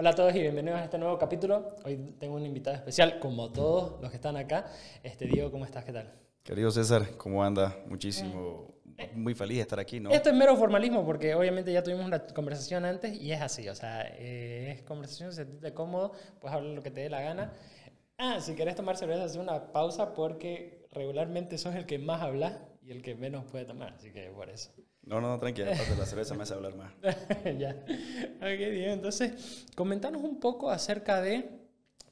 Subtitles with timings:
[0.00, 1.74] Hola a todos y bienvenidos a este nuevo capítulo.
[1.84, 4.66] Hoy tengo un invitado especial, como todos los que están acá.
[5.02, 5.84] Este Diego, ¿cómo estás?
[5.84, 6.14] ¿Qué tal?
[6.44, 7.76] Querido César, ¿cómo anda?
[7.88, 8.76] Muchísimo,
[9.14, 10.12] muy feliz de estar aquí, ¿no?
[10.12, 13.74] Esto es mero formalismo porque obviamente ya tuvimos una conversación antes y es así, o
[13.74, 17.52] sea, eh, es conversación, sentirte cómodo, puedes hablar lo que te dé la gana.
[18.18, 22.68] Ah, si querés tomar cerveza, haz una pausa porque regularmente sos el que más habla
[22.82, 24.70] y el que menos puede tomar, así que por eso.
[25.08, 26.92] No, no, tranquila, aparte la cerveza me hace hablar más.
[27.58, 27.70] ya.
[28.36, 28.90] Ok, bien.
[28.90, 31.48] Entonces, comentanos un poco acerca de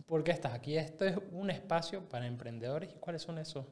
[0.07, 0.79] por qué estás aquí.
[0.79, 3.67] Esto es un espacio para emprendedores y cuáles son esos,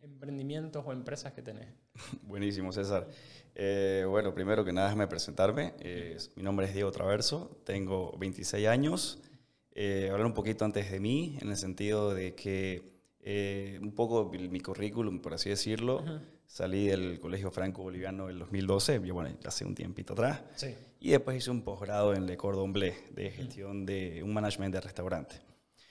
[0.00, 1.68] emprendimientos o empresas que tenés.
[2.22, 3.08] Buenísimo, César.
[3.54, 5.74] Eh, bueno, primero que nada, déjame presentarme.
[5.80, 9.18] Eh, mi nombre es Diego Traverso, tengo 26 años.
[9.72, 12.94] Eh, hablar un poquito antes de mí, en el sentido de que
[13.82, 16.04] un poco mi currículum, por así decirlo.
[16.46, 20.42] Salí del Colegio Franco Boliviano en 2012, bueno, hace un tiempito atrás.
[20.54, 20.74] Sí.
[21.00, 24.80] Y después hice un posgrado en Le Cordon Bleu de gestión de un management de
[24.80, 25.36] restaurante.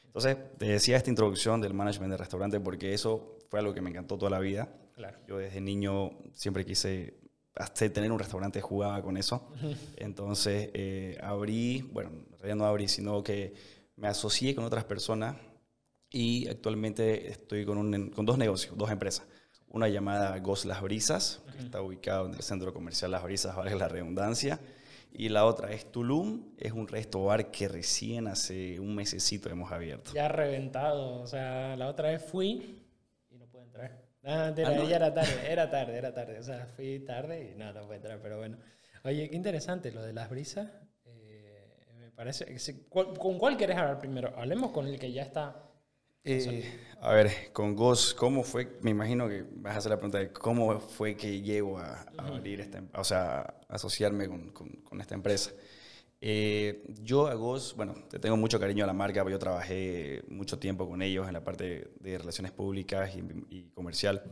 [0.06, 3.90] Entonces, te decía esta introducción del management de restaurante porque eso fue algo que me
[3.90, 4.70] encantó toda la vida.
[4.96, 5.18] Claro.
[5.28, 7.16] Yo desde niño siempre quise
[7.56, 9.52] hasta tener un restaurante, jugaba con eso.
[9.98, 13.54] Entonces, eh, abrí, bueno, en realidad no abrí, sino que
[13.96, 15.36] me asocié con otras personas
[16.10, 19.26] y actualmente estoy con, un, con dos negocios, dos empresas
[19.74, 23.76] una llamada Gos Las Brisas, que está ubicado en el centro comercial Las Brisas, vale
[23.76, 24.60] la redundancia.
[25.12, 29.72] Y la otra es Tulum, es un resto bar que recién hace un mesecito hemos
[29.72, 30.12] abierto.
[30.14, 32.84] Ya reventado, o sea, la otra vez fui
[33.32, 34.04] y no pude entrar.
[34.24, 36.40] Ah, ya era tarde, era tarde, era tarde.
[36.40, 38.58] O sea, fui tarde y no, no pude entrar, pero bueno.
[39.04, 40.70] Oye, qué interesante lo de las brisas.
[41.06, 41.68] Eh,
[42.00, 42.58] me parece.
[42.90, 44.34] ¿Con cuál querés hablar primero?
[44.38, 45.73] Hablemos con el que ya está
[46.26, 48.78] eh, a ver, con Ghost, ¿cómo fue?
[48.82, 52.62] Me imagino que vas a hacer la pregunta de cómo fue que llego a, abrir
[52.62, 55.52] esta, em, o sea, asociarme con, con, esta empresa.
[56.22, 60.58] Eh, yo a Ghost, bueno, te tengo mucho cariño a la marca, yo trabajé mucho
[60.58, 63.12] tiempo con ellos en la parte de relaciones públicas
[63.50, 64.24] y, comercial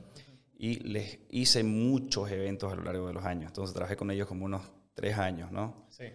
[0.58, 3.48] y les hice muchos eventos a lo largo de los años.
[3.48, 4.62] Entonces trabajé con ellos como unos
[4.94, 5.88] tres años, ¿no?
[5.90, 6.06] Sí.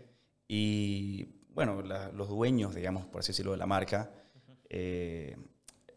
[0.48, 4.10] Y bueno, los dueños, digamos, por así decirlo, de la marca,
[4.70, 5.36] eh,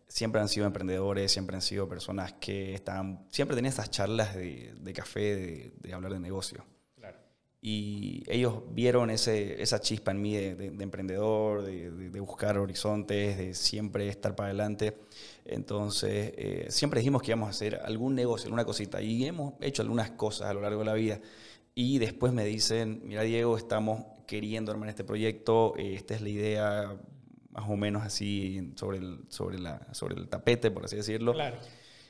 [0.09, 4.93] siempre han sido emprendedores, siempre han sido personas que estaban, siempre tenían esas charlas de,
[4.93, 6.65] café, de, hablar de negocio.
[6.95, 7.19] Claro.
[7.61, 14.09] Y ellos vieron ese, esa chispa en mí de, emprendedor, de, buscar horizontes, de siempre
[14.09, 14.97] estar para adelante.
[15.45, 19.01] Entonces, eh, siempre dijimos que íbamos a hacer algún negocio, alguna cosita.
[19.01, 21.21] Y hemos hecho algunas cosas a lo largo de la vida.
[21.75, 26.29] Y después me dicen, mira Diego, estamos queriendo armar este proyecto, eh, esta es la
[26.29, 26.97] idea,
[27.51, 31.33] más o menos así sobre el, sobre la, sobre el tapete, por así decirlo.
[31.33, 31.57] Claro.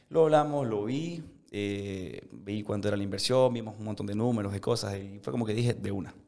[0.09, 4.55] Lo hablamos, lo vi, eh, vi cuánto era la inversión, vimos un montón de números
[4.55, 6.13] y cosas y fue como que dije de una.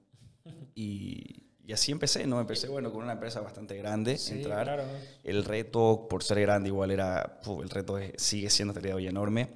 [0.74, 2.40] Y, y así empecé, ¿no?
[2.40, 4.66] Empecé, bueno, con una empresa bastante grande, entrar.
[4.66, 4.84] Claro.
[5.24, 9.50] El reto, por ser grande, igual era, el reto sigue siendo hasta hoy enorme.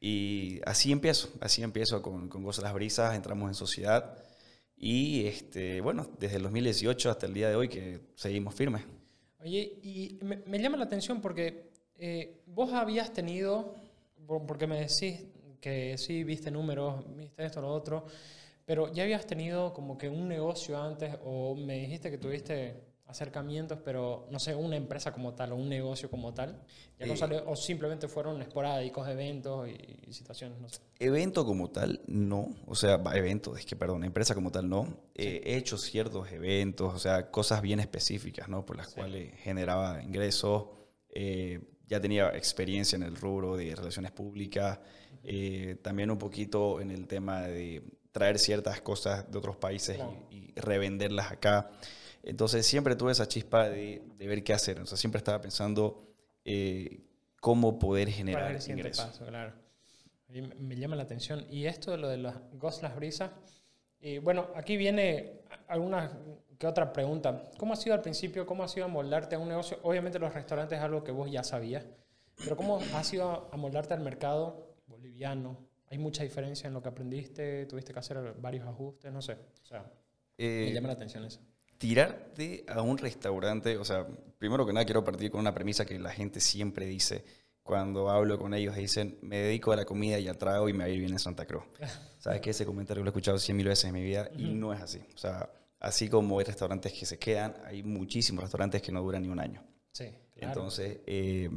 [0.00, 4.18] Y así empiezo, así empiezo con, con Goza las Brisas, entramos en sociedad.
[4.76, 8.82] Y este, bueno, desde el 2018 hasta el día de hoy que seguimos firmes.
[9.40, 13.74] Oye, y me, llama la atención porque eh, vos habías tenido,
[14.46, 15.24] porque me decís
[15.60, 18.04] que sí, viste números, viste esto, lo otro,
[18.64, 22.74] pero ya habías tenido como que un negocio antes o me dijiste que tuviste
[23.08, 26.60] acercamientos, pero no sé, una empresa como tal o un negocio como tal?
[26.98, 30.58] ¿Ya eh, sale, ¿O simplemente fueron esporádicos eventos y, situaciones?
[30.58, 30.80] No sé.
[30.98, 32.48] Evento como tal, no.
[32.66, 34.88] O sea, eventos, es que, perdón, empresa como tal, no.
[35.14, 38.66] Eh, he hecho ciertos eventos, o sea, cosas bien específicas, ¿no?
[38.66, 40.66] Por las cuales generaba ingresos.
[41.10, 44.80] Eh, ya tenía experiencia en el rubro de relaciones públicas.
[45.82, 49.98] también un poquito en el tema de traer ciertas cosas de otros países
[50.30, 51.70] y, y revenderlas acá.
[52.26, 54.80] Entonces siempre tuve esa chispa de, ver qué hacer.
[54.80, 56.08] O sea, siempre estaba pensando
[56.44, 57.04] eh,
[57.40, 59.20] cómo poder generar el ingresos.
[59.26, 59.52] claro.
[60.58, 61.46] me llama la atención.
[61.48, 63.30] Y esto de lo de Las Brisas,
[64.00, 66.18] y bueno, aquí viene alguna
[66.58, 67.44] que otra pregunta.
[67.58, 68.44] ¿Cómo ha sido al principio?
[68.44, 69.78] ¿Cómo ha sido amoldarte a un negocio?
[69.84, 71.86] Obviamente los restaurantes es algo que vos ya sabías,
[72.42, 75.64] pero ¿cómo ha sido amoldarte al mercado boliviano?
[75.90, 77.66] ¿Hay mucha diferencia en lo que aprendiste?
[77.66, 79.12] ¿Tuviste que hacer varios ajustes?
[79.12, 79.34] No sé.
[79.34, 79.82] O sea,
[80.38, 81.40] me eh, llama la atención eso
[81.78, 84.06] tirarte a un restaurante, o sea,
[84.38, 87.24] primero que nada quiero partir con una premisa que la gente siempre dice
[87.66, 90.78] cuando hablo con ellos, dicen, me dedico a la comida y al trago y me
[90.78, 91.64] va a ir bien en Santa Cruz.
[92.18, 94.72] ¿Sabes que Ese comentario lo he escuchado cien mil veces en mi vida y no
[94.72, 95.00] es así.
[95.14, 95.50] O sea,
[95.80, 99.40] así como hay restaurantes que se quedan, hay muchísimos restaurantes que no duran ni un
[99.40, 99.64] año.
[99.90, 100.52] Sí, claro.
[100.52, 101.50] Entonces, eh,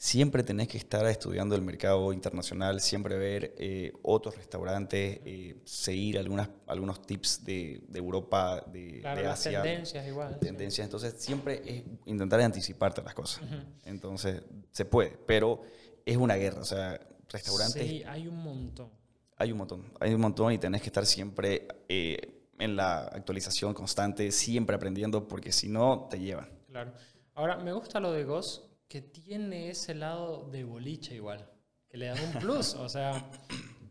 [0.00, 6.18] siempre tenés que estar estudiando el mercado internacional, siempre ver eh, otros restaurantes, eh, seguir
[6.18, 9.60] algunas, algunos tips de, de Europa, de, claro, de las Asia.
[9.60, 10.34] tendencias igual.
[10.34, 10.46] sí.
[10.46, 10.84] tendencias.
[10.86, 13.42] Entonces, siempre es intentar anticiparte a las cosas.
[13.84, 14.40] Entonces,
[14.70, 15.62] se puede, pero
[16.06, 16.60] es una guerra.
[16.60, 16.98] O sea,
[17.28, 18.90] restaurantes Sí, hay un montón.
[19.36, 19.84] hay un montón.
[19.98, 25.26] Hay un montón y tenés que estar siempre eh, en la actualización constante, siempre aprendiendo,
[25.26, 26.48] porque si no, te llevan.
[26.70, 26.92] Claro.
[27.34, 31.46] Ahora, me gusta lo de Goss, que tiene ese lado de boliche igual,
[31.88, 32.74] que le da un plus.
[32.74, 33.30] o sea,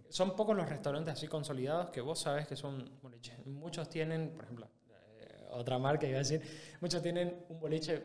[0.09, 3.45] son pocos los restaurantes así consolidados que vos sabés que son boliches.
[3.45, 6.41] Muchos tienen, por ejemplo, eh, otra marca iba a decir,
[6.81, 8.03] muchos tienen un boliche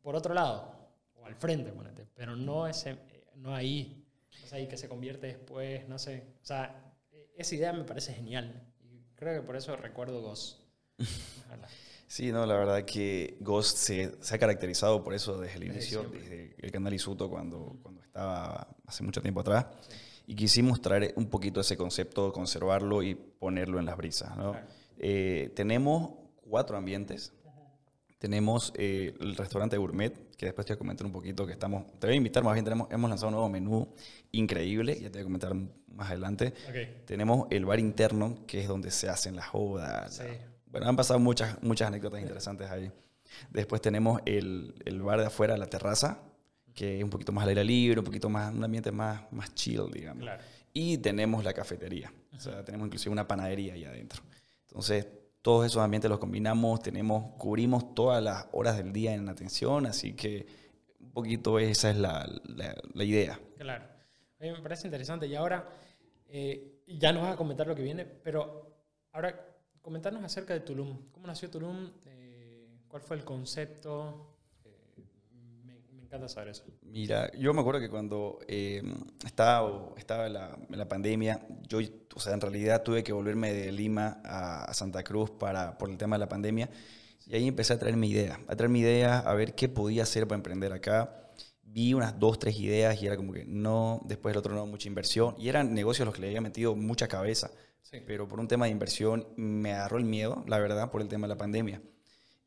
[0.00, 0.72] por otro lado,
[1.16, 4.04] o al frente, ponete, pero no, ese, eh, no ahí.
[4.44, 6.22] O sea, que se convierte después, no sé.
[6.40, 8.62] O sea, eh, esa idea me parece genial.
[8.80, 10.62] Y creo que por eso recuerdo Goss.
[12.08, 16.00] Sí, no, la verdad que Ghost se, se ha caracterizado por eso desde el inicio,
[16.00, 16.20] siempre.
[16.20, 19.66] desde el canal Isuto cuando, cuando estaba hace mucho tiempo atrás.
[20.28, 24.36] Y quisimos traer un poquito ese concepto, conservarlo y ponerlo en las brisas.
[24.36, 24.52] ¿no?
[24.52, 24.66] Claro.
[24.98, 26.10] Eh, tenemos
[26.48, 27.32] cuatro ambientes.
[28.18, 31.86] Tenemos eh, el restaurante Gourmet, que después te voy a comentar un poquito que estamos...
[31.98, 33.92] Te voy a invitar, más bien tenemos, hemos lanzado un nuevo menú
[34.32, 36.54] increíble, ya te voy a comentar más adelante.
[36.68, 37.04] Ok.
[37.04, 40.16] Tenemos el bar interno, que es donde se hacen las jodas.
[40.16, 40.22] Sí.
[40.22, 42.92] la- Bueno, han pasado muchas, muchas anécdotas interesantes ahí.
[43.50, 46.20] Después tenemos el, el bar de afuera, la terraza,
[46.74, 49.54] que es un poquito más al aire libre, un poquito más, un ambiente más, más
[49.54, 50.22] chill, digamos.
[50.22, 50.42] Claro.
[50.74, 52.12] Y tenemos la cafetería.
[52.34, 54.22] O sea, tenemos inclusive una panadería ahí adentro.
[54.68, 55.06] Entonces,
[55.40, 60.12] todos esos ambientes los combinamos, tenemos, cubrimos todas las horas del día en atención, así
[60.12, 60.46] que
[61.00, 63.40] un poquito esa es la, la, la idea.
[63.56, 63.84] Claro.
[64.38, 65.26] A mí me parece interesante.
[65.26, 65.66] Y ahora,
[66.28, 68.76] eh, ya nos vas a comentar lo que viene, pero
[69.12, 69.45] ahora,
[69.86, 70.98] comentarnos acerca de Tulum.
[71.12, 71.92] ¿Cómo nació Tulum?
[72.06, 74.34] Eh, ¿Cuál fue el concepto?
[74.64, 75.00] Eh,
[75.64, 76.64] me, encanta saber eso.
[76.82, 78.82] Mira, yo me acuerdo que cuando eh,
[79.24, 81.78] estaba, estaba en, la, la pandemia, yo,
[82.16, 85.88] o sea, en realidad tuve que volverme de Lima a, a Santa Cruz para, por
[85.88, 86.68] el tema de la pandemia.
[87.24, 90.02] Y ahí empecé a traer mi idea, a traer mi idea, a ver qué podía
[90.02, 91.30] hacer para emprender acá.
[91.62, 94.88] Vi unas dos, tres ideas y era como que no, después el otro no, mucha
[94.88, 95.36] inversión.
[95.38, 97.52] Y eran negocios los que le había metido mucha cabeza.
[97.90, 97.98] Sí.
[98.04, 101.26] Pero por un tema de inversión me agarró el miedo, la verdad, por el tema
[101.26, 101.80] de la pandemia.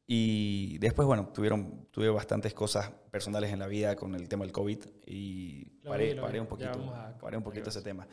[0.05, 4.51] Y después, bueno, tuvieron, tuve bastantes cosas personales en la vida con el tema del
[4.51, 8.07] COVID y paré, vi, paré un poquito, a paré un poquito ese tema.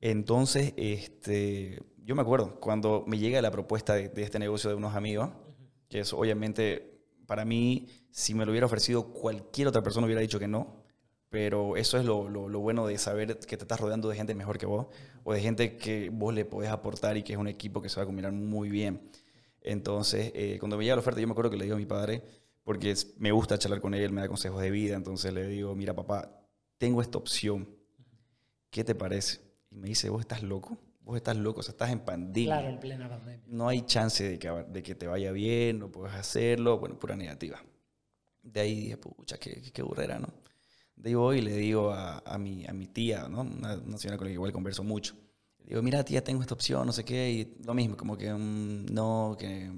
[0.00, 4.76] Entonces, este, yo me acuerdo cuando me llega la propuesta de, de este negocio de
[4.76, 5.30] unos amigos,
[5.88, 6.90] que es obviamente
[7.26, 10.79] para mí, si me lo hubiera ofrecido cualquier otra persona hubiera dicho que no,
[11.30, 14.34] pero eso es lo, lo, lo bueno de saber que te estás rodeando de gente
[14.34, 14.88] mejor que vos
[15.22, 17.96] o de gente que vos le podés aportar y que es un equipo que se
[17.96, 19.00] va a combinar muy bien.
[19.62, 21.86] Entonces, eh, cuando me llega la oferta, yo me acuerdo que le digo a mi
[21.86, 22.22] padre,
[22.64, 25.94] porque me gusta charlar con él, me da consejos de vida, entonces le digo, mira
[25.94, 26.44] papá,
[26.78, 27.68] tengo esta opción,
[28.70, 29.40] ¿qué te parece?
[29.70, 32.54] Y me dice, vos estás loco, vos estás loco, o sea, estás en pandemia.
[32.54, 33.44] Claro, en plena pandemia.
[33.46, 37.14] No hay chance de que, de que te vaya bien, no puedes hacerlo, bueno, pura
[37.14, 37.62] negativa.
[38.42, 40.28] De ahí dije, pucha, qué, qué, qué burrera, ¿no?
[41.02, 43.40] De voy y le digo a, a, mi, a mi tía, ¿no?
[43.40, 45.14] Una, una señora con la que igual converso mucho.
[45.60, 48.32] Le digo, mira, tía, tengo esta opción, no sé qué, y lo mismo, como que
[48.32, 49.70] mm, no, que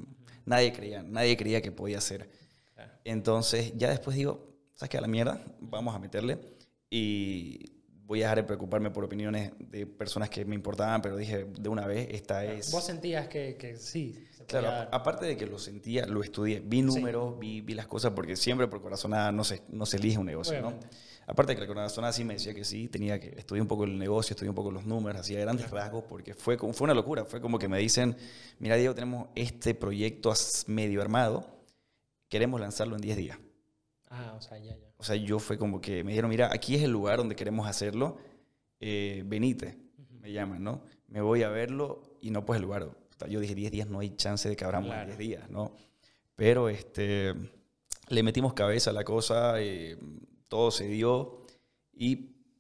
[0.45, 2.29] nadie creía, nadie creía que podía hacer.
[2.75, 2.93] Claro.
[3.05, 4.99] Entonces, ya después digo, ¿sabes qué?
[4.99, 6.39] A la mierda, vamos a meterle.
[6.91, 7.73] Y
[8.05, 11.69] voy a dejar de preocuparme por opiniones de personas que me importaban, pero dije, de
[11.69, 12.71] una vez, esta es...
[12.71, 14.27] Vos sentías que, que sí.
[14.37, 14.89] Se Claro, dar.
[14.93, 18.67] aparte de que lo sentía, lo estudié, vi números, vi, vi las cosas, porque siempre
[18.67, 20.75] por corazonada no se, no se elige un negocio, ¿no?
[21.33, 23.85] Aparte de que la corazonada sí me decía que sí, tenía que estudiar un poco
[23.85, 26.93] el negocio, estudiar un poco los números, hacía grandes rasgos, porque fue, como- fue una
[26.93, 28.15] locura, fue como que me dicen,
[28.59, 30.35] mira Diego, tenemos este proyecto
[30.67, 31.47] medio armado,
[32.29, 33.39] queremos lanzarlo en 10 días.
[34.11, 34.93] Ah, o sea, ya, ya.
[34.99, 37.67] O sea, yo fue como que me dijeron, mira, aquí es el lugar donde queremos
[37.67, 38.19] hacerlo,
[38.79, 39.79] eh, venite,
[40.21, 40.83] me llaman, ¿no?
[41.09, 42.91] Me voy a verlo y no pues el lugar.
[43.27, 45.07] Yo dije, 10 días no hay chance de que abramos Claro.
[45.07, 45.73] 10 días, ¿no?
[46.37, 47.33] Pero este,
[48.09, 49.97] le metimos cabeza a la cosa, eh,
[50.53, 51.47] todo se dio
[51.95, 52.17] y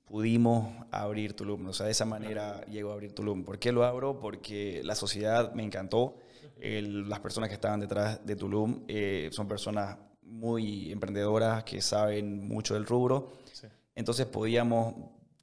[0.06, 1.66] pudimos abrir Tulum.
[1.66, 3.44] O sea, de esa manera llego a abrir Tulum.
[3.44, 4.18] ¿Por qué lo abro?
[4.18, 6.16] Porque la sociedad me encantó.
[6.58, 12.48] El- las personas que estaban detrás de Tulum eh, son personas muy emprendedoras que saben
[12.48, 13.32] mucho del rubro.
[13.52, 13.66] Sí.
[13.94, 14.94] Entonces podíamos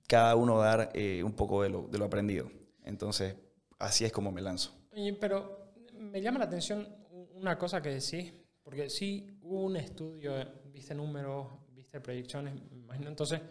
[0.07, 2.49] cada uno dar eh, un poco de lo, de lo aprendido.
[2.83, 3.35] Entonces,
[3.77, 4.71] así es como me lanzo.
[5.19, 6.87] Pero me llama la atención
[7.35, 10.33] una cosa que decís, porque sí hubo un estudio,
[10.73, 11.45] viste números,
[11.89, 13.41] viste proyecciones, me imagino, entonces,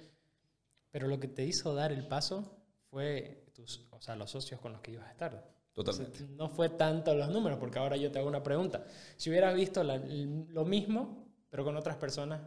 [0.92, 2.56] pero lo que te hizo dar el paso
[2.88, 5.58] fue tus, o sea, los socios con los que ibas a estar.
[5.72, 6.18] Totalmente.
[6.18, 8.84] Entonces, no fue tanto los números, porque ahora yo te hago una pregunta.
[9.16, 12.40] Si hubieras visto la- lo mismo, pero con otras personas.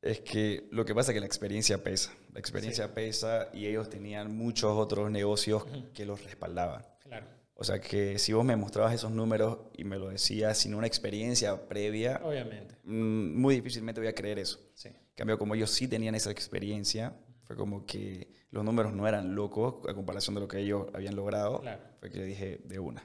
[0.00, 2.12] Es que lo que pasa es que la experiencia pesa.
[2.32, 6.84] La experiencia pesa y ellos tenían muchos otros negocios que los respaldaban.
[7.00, 7.26] Claro.
[7.56, 10.86] O sea que si vos me mostrabas esos números y me lo decías sin una
[10.88, 12.76] experiencia previa, Obviamente.
[12.82, 14.58] mm, muy difícilmente voy a creer eso.
[14.74, 14.88] Sí.
[14.88, 19.34] En cambio, como ellos sí tenían esa experiencia, fue como que los números no eran
[19.36, 21.60] locos a comparación de lo que ellos habían logrado.
[21.60, 21.82] Claro.
[22.00, 23.04] Fue que dije de una.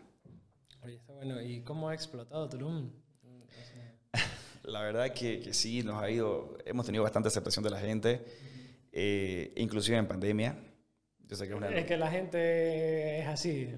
[0.81, 1.39] Oye, está bueno.
[1.41, 2.89] ¿Y cómo ha explotado Tulum?
[4.63, 8.25] La verdad que, que sí, nos ha ido, hemos tenido bastante aceptación de la gente,
[8.91, 10.57] eh, inclusive en pandemia.
[11.27, 13.69] Yo sé que es una, Es que la gente es así.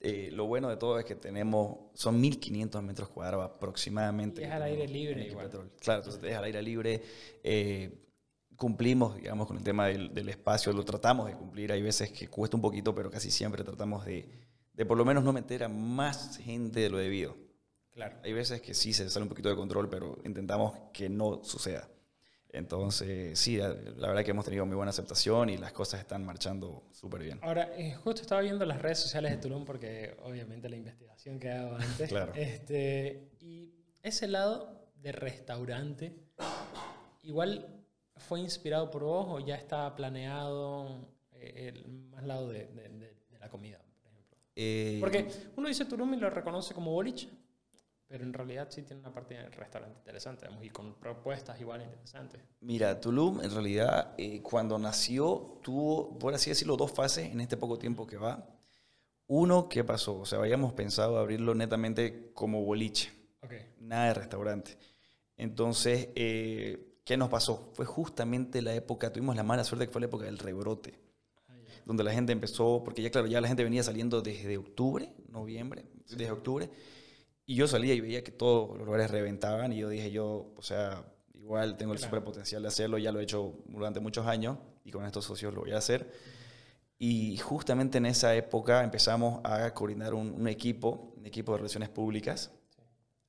[0.00, 4.42] Eh, lo bueno de todo es que tenemos, son 1500 metros cuadrados aproximadamente.
[4.42, 5.50] Y es al aire libre igual.
[5.80, 7.02] Claro, entonces es al aire libre.
[7.42, 8.06] eh,
[8.56, 11.72] cumplimos, digamos, con el tema del, del espacio, lo tratamos de cumplir.
[11.72, 14.28] Hay veces que cuesta un poquito, pero casi siempre tratamos de,
[14.74, 17.34] de por lo menos no meter a más gente de lo debido.
[17.92, 18.18] Claro.
[18.22, 21.88] Hay veces que sí se sale un poquito de control, pero intentamos que no suceda.
[22.52, 26.82] Entonces, sí, la verdad que hemos tenido muy buena aceptación y las cosas están marchando
[26.92, 27.38] súper bien.
[27.42, 31.50] Ahora, eh, justo estaba viendo las redes sociales de Tulum porque obviamente la investigación que
[31.50, 32.08] hago antes.
[32.10, 32.32] Claro.
[32.34, 36.12] Este, y ese lado de restaurante,
[37.22, 37.66] igual
[38.16, 43.14] fue inspirado por vos o ya estaba planeado eh, el más lado de, de- de-
[43.30, 44.36] de la comida, por ejemplo.
[44.56, 47.28] Eh, Porque uno dice Tulum y lo reconoce como boliche,
[48.10, 52.40] pero en realidad sí tiene una parte de restaurante interesante, y con propuestas igual interesantes.
[52.60, 57.56] Mira, Tulum en realidad eh, cuando nació tuvo, por así decirlo, dos fases en este
[57.56, 58.44] poco tiempo que va.
[59.28, 60.18] Uno, ¿qué pasó?
[60.18, 63.12] O sea, habíamos pensado abrirlo netamente como boliche,
[63.42, 63.52] Ok.
[63.78, 64.76] nada de restaurante.
[65.36, 67.70] Entonces, eh, ¿qué nos pasó?
[67.74, 70.98] Fue justamente la época, tuvimos la mala suerte que fue la época del rebrote.
[71.48, 75.12] Ah, donde la gente empezó, porque ya claro, ya la gente venía saliendo desde octubre,
[75.28, 76.68] noviembre, desde octubre,
[77.50, 80.62] y yo salía y veía que todos los lugares reventaban y yo dije yo, o
[80.62, 81.04] sea,
[81.34, 82.10] igual tengo el Claro.
[82.12, 85.52] super potencial de hacerlo, ya lo he hecho durante muchos años y con estos socios
[85.52, 86.12] lo voy a hacer.
[86.96, 91.88] Y justamente en esa época empezamos a coordinar un, un equipo, un equipo de relaciones
[91.88, 92.52] públicas,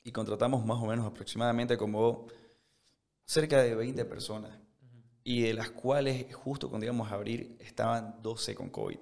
[0.03, 2.27] y contratamos más o menos aproximadamente como
[3.25, 4.51] cerca de 20 personas
[5.23, 8.99] y de las cuales justo cuando íbamos a abrir estaban 12 con COVID.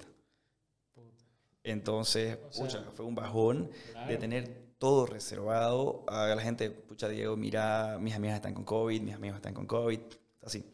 [0.94, 1.26] Puta.
[1.64, 4.18] Entonces, O sea, pucha, fue un bajón de claro.
[4.18, 6.04] tener todo reservado.
[6.08, 9.68] A la gente, pucha, Diego, mira, mis amigas están con COVID, mis amigos están con
[9.68, 10.00] COVID,
[10.42, 10.66] así.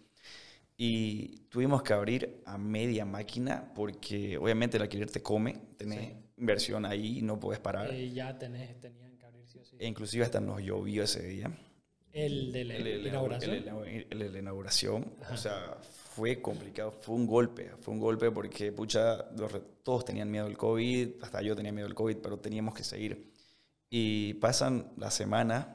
[0.78, 6.14] Y tuvimos que abrir a media máquina porque obviamente el alquiler te come, tenés Sí.
[6.38, 7.92] inversión ahí, no puedes parar.
[7.94, 9.78] Eh, ya tenés, tenían que abrir sí o sí.
[9.80, 11.50] E inclusive hasta nos llovió ese día.
[12.12, 13.56] El de la el- el- inauguración.
[13.88, 15.14] el- de la inauguración.
[15.22, 15.34] Ajá.
[15.34, 19.52] O sea, fue complicado, fue un golpe, fue un golpe porque, pucha, los
[19.84, 23.34] todos tenían miedo del COVID, hasta yo tenía miedo del COVID, pero teníamos que seguir.
[23.90, 25.72] Y pasan la semana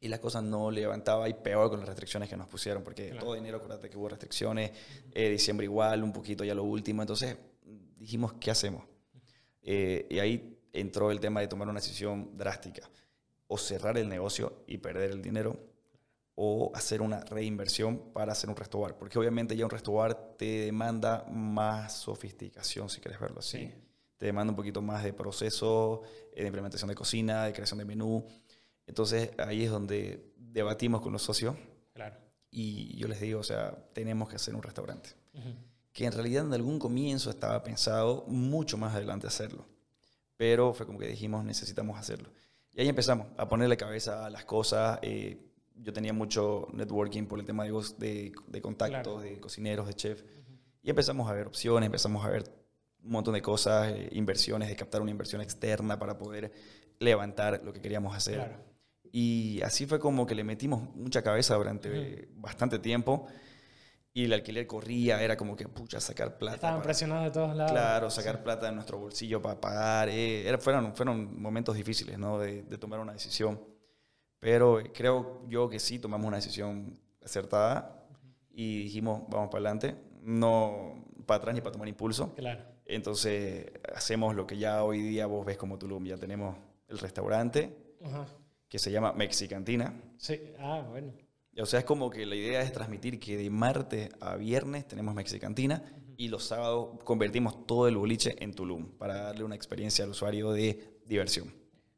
[0.00, 3.26] y la cosa no levantaba y peor con las restricciones que nos pusieron, porque Claro.
[3.26, 4.70] todo enero, acuérdate que hubo restricciones,
[5.12, 7.36] eh, diciembre igual, un poquito ya lo último, entonces
[7.98, 8.84] dijimos, ¿qué hacemos?
[9.62, 12.88] Eh, y ahí entró el tema de tomar una decisión drástica,
[13.46, 15.58] o cerrar el negocio y perder el dinero,
[16.34, 21.26] o hacer una reinversión para hacer un restobar, porque obviamente ya un restobar te demanda
[21.28, 23.58] más sofisticación, si quieres verlo así.
[23.58, 23.74] Sí.
[24.20, 26.02] Te demanda un poquito más de proceso,
[26.34, 28.26] eh, de implementación de cocina, de creación de menú.
[28.86, 31.56] Entonces ahí es donde debatimos con los socios
[31.94, 32.16] Claro.
[32.50, 35.08] y yo les digo, o sea, tenemos que hacer un restaurante.
[35.92, 39.64] Que en realidad en algún comienzo estaba pensado mucho más adelante hacerlo.
[40.36, 42.28] Pero fue como que dijimos, necesitamos hacerlo.
[42.74, 44.98] Y ahí empezamos a ponerle cabeza a las cosas.
[45.02, 45.46] eh,
[45.82, 49.20] yo tenía mucho networking por el tema de, de, de contactos, Claro.
[49.20, 50.22] de cocineros, de chef.
[50.82, 52.44] Y empezamos a ver opciones, empezamos a ver
[53.02, 56.52] un montón de cosas, eh, inversiones, de captar una inversión externa para poder
[56.98, 58.36] levantar lo que queríamos hacer.
[58.36, 58.64] Claro.
[59.12, 63.26] Y así fue como que le metimos mucha cabeza durante bastante tiempo.
[64.12, 66.56] Y el alquiler corría, era como que, pucha, sacar plata.
[66.56, 67.70] Estaban para- presionados de todos lados.
[67.72, 70.08] Claro, sacar plata de nuestro bolsillo para pagar.
[70.08, 72.38] eh, era- fueron, fueron momentos difíciles, ¿no?
[72.38, 73.60] De, de tomar una decisión.
[74.40, 78.04] Pero eh, creo yo que sí tomamos una decisión acertada
[78.52, 79.96] y dijimos, vamos para adelante.
[80.22, 82.34] No para atrás ni para tomar impulso.
[82.34, 82.64] Claro.
[82.90, 86.04] Entonces, hacemos lo que ya hoy día vos ves como Tulum.
[86.04, 86.56] Ya tenemos
[86.88, 88.26] el restaurante Ajá.
[88.68, 89.94] que se llama Mexicantina.
[90.18, 90.40] Sí.
[90.58, 91.12] Ah, bueno.
[91.58, 95.14] O sea, es como que la idea es transmitir que de martes a viernes tenemos
[95.14, 95.82] Mexicantina
[96.16, 100.52] y los sábados convertimos todo el boliche en Tulum para darle una experiencia al usuario
[100.52, 101.52] de diversión.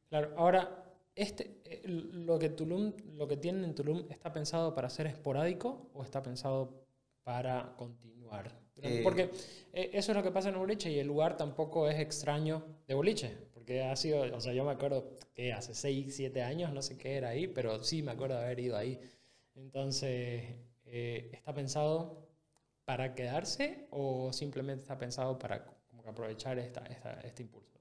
[0.09, 0.33] Claro.
[0.37, 0.85] Ahora,
[1.15, 5.91] este, eh, lo que Tulum, lo que tienen en Tulum, ¿está pensado para ser esporádico
[5.95, 6.85] o está pensado
[7.23, 8.62] para continuar?
[8.83, 9.31] Eh, Porque
[9.73, 12.65] eh, eso es lo que pasa en un boliche y el lugar tampoco es extraño
[12.87, 13.37] de boliche.
[13.55, 16.99] Porque ha sido, o sea, yo me acuerdo que hace 6, 7 años, no sé
[16.99, 19.01] qué era ahí, pero sí me acuerdo de haber ido ahí.
[19.55, 20.45] Entonces,
[20.85, 22.29] eh, ¿está pensado
[22.85, 27.79] para quedarse o simplemente está pensado para como que aprovechar esta, esta, este impulso?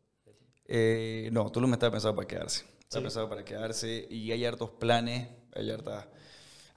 [0.65, 2.65] Eh, no, Tulum está pensado para quedarse.
[2.79, 6.07] Está pensado para quedarse y hay hartos planes, hay hartas,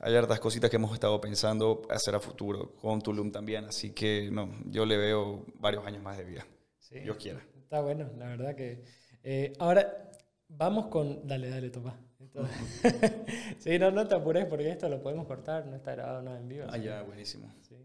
[0.05, 3.65] hay hartas cositas que hemos estado pensando hacer a futuro con Tulum también.
[3.65, 6.47] Así que no, yo le veo varios años más de vida.
[6.79, 7.41] Sí, Dios quiera.
[7.57, 8.85] Está bueno, la verdad que...
[9.23, 10.11] Eh, ahora,
[10.49, 11.27] vamos con...
[11.27, 11.99] Dale, dale, toma.
[13.59, 16.49] sí, no, no te apures porque esto lo podemos cortar, no está grabado nada en
[16.49, 16.67] vivo.
[16.69, 17.51] Ah, ya, buenísimo.
[17.67, 17.77] Sí.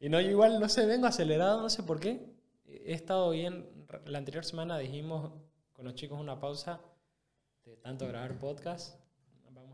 [0.00, 2.24] Y no, igual, no sé, vengo acelerado, no sé por qué.
[2.64, 3.66] He estado bien.
[4.06, 5.30] La anterior semana dijimos
[5.74, 6.80] con los chicos una pausa
[7.66, 8.98] de tanto grabar podcast.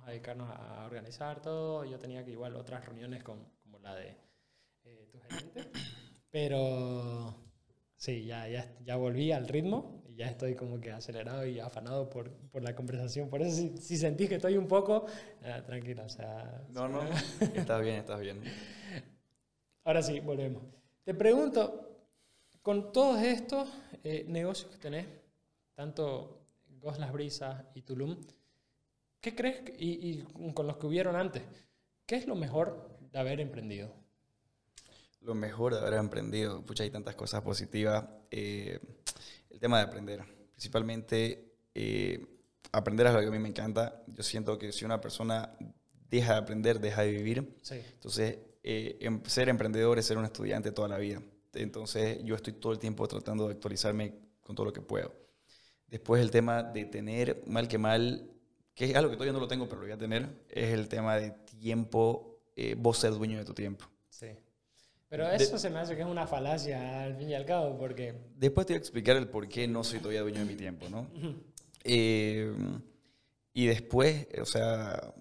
[0.02, 1.84] Vamos a dedicarnos a organizar todo.
[1.84, 4.16] Yo tenía que igual otras reuniones con, como la de
[4.82, 5.70] eh, tu gerente.
[6.28, 7.36] Pero
[7.94, 12.10] sí, ya, ya, ya volví al ritmo y ya estoy como que acelerado y afanado
[12.10, 13.30] por, por la conversación.
[13.30, 15.06] Por eso si, si sentís que estoy un poco,
[15.40, 16.64] eh, tranquilo, o sea...
[16.70, 17.00] No, no,
[17.54, 18.42] estás bien, estás bien.
[19.84, 20.64] Ahora sí, volvemos.
[21.04, 22.08] Te pregunto,
[22.60, 23.68] con todos estos
[24.02, 25.06] eh, negocios que tenés,
[25.76, 26.40] tanto
[26.80, 28.16] Gos Las Brisas y Tulum,
[29.22, 31.42] ¿qué crees, y, con los que hubieron antes,
[32.04, 33.94] qué es lo mejor de haber emprendido?
[35.22, 38.04] Lo mejor de haber emprendido, pucha, hay tantas cosas positivas.
[38.30, 38.78] Eh,
[39.48, 42.26] el tema de aprender, principalmente eh,
[42.72, 44.02] aprender es lo que a mí me encanta.
[44.08, 45.56] Yo siento que si una persona
[46.10, 47.56] deja de aprender, deja de vivir.
[47.70, 51.22] Entonces, eh, em, ser emprendedor es ser un estudiante toda la vida.
[51.54, 55.14] Entonces, yo estoy todo el tiempo tratando de actualizarme con todo lo que puedo.
[55.86, 58.31] Después el tema de tener, mal que mal,
[58.74, 60.88] que es algo que todavía no lo tengo, pero lo voy a tener, es el
[60.88, 63.84] tema de tiempo, eh, vos ser dueño de tu tiempo.
[64.08, 64.28] Sí.
[65.08, 68.14] Pero eso se me hace que es una falacia al fin y al cabo, porque...
[68.36, 70.88] Después te voy a explicar el por qué no soy todavía dueño de mi tiempo,
[70.88, 71.06] ¿no?
[71.84, 72.54] Eh,
[73.52, 75.12] y después, o sea,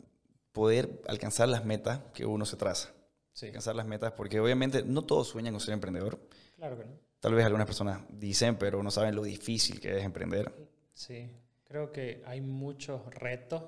[0.54, 2.94] poder alcanzar las metas que uno se traza.
[3.34, 3.48] Sí.
[3.48, 6.20] Alcanzar las metas, porque obviamente no todos sueñan con ser emprendedor.
[6.56, 6.92] Claro que no.
[7.20, 10.52] Tal vez algunas personas dicen, pero no saben lo difícil que es emprender.
[10.94, 11.30] Sí,
[11.72, 13.64] creo que hay muchos retos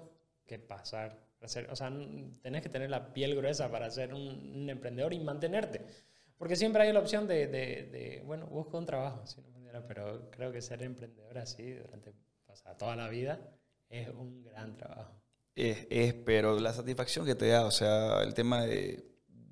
[0.46, 1.24] que pasar.
[1.42, 1.92] Hacer, o sea,
[2.42, 5.82] tenés que tener la piel gruesa para ser un, emprendedor y mantenerte.
[6.38, 9.24] Porque siempre hay la opción de, de, bueno, busco un trabajo,
[9.88, 12.14] pero creo que ser emprendedor así durante
[12.78, 13.40] toda la vida
[13.90, 15.22] es un gran trabajo.
[15.56, 19.06] Es, es, pero la satisfacción que te da, o sea, el tema de,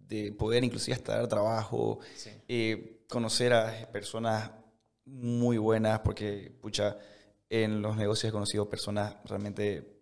[0.07, 2.31] de poder inclusive hasta dar trabajo, sí.
[2.47, 4.51] Eh, conocer a personas
[5.05, 6.97] muy buenas, porque, pucha,
[7.51, 9.99] en los negocios he conocido personas realmente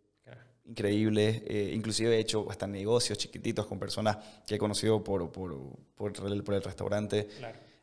[0.65, 5.57] increíbles, eh, inclusive he hecho hasta negocios chiquititos con personas que he conocido por, por,
[5.95, 7.27] por, el, por el, restaurante.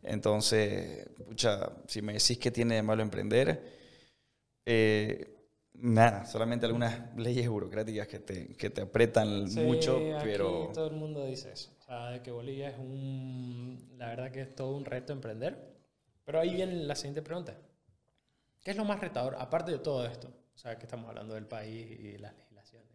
[0.02, 3.60] Entonces, pucha, si me decís que tiene de malo emprender,
[4.64, 5.34] eh,
[5.74, 10.70] nada, solamente algunas leyes burocráticas que te, que te apretan mucho, pero...
[10.72, 11.76] todo el mundo dice eso
[12.12, 15.76] de que Bolivia es un, la verdad que es todo un reto emprender.
[16.24, 17.56] Pero ahí viene la siguiente pregunta.
[18.66, 20.26] ¿Qué es lo más retador, aparte de todo esto?
[20.26, 22.88] O sea, que estamos hablando del país y las legislaciones.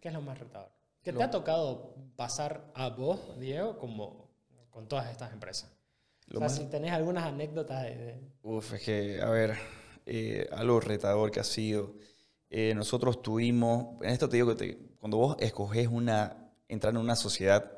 [0.00, 0.72] ¿Qué es lo más retador?
[1.00, 4.32] ¿Qué te ha tocado pasar a vos, Diego, como
[4.68, 5.72] con todas estas empresas?
[6.34, 8.20] o sea, si tenés algunas anécdotas de...
[8.42, 9.56] Uf, es que, a ver,
[10.06, 11.94] eh, algo retador que ha sido.
[12.50, 17.14] Eh, nosotros tuvimos, en esto te digo que cuando vos escoges una entrar en una
[17.14, 17.76] sociedad,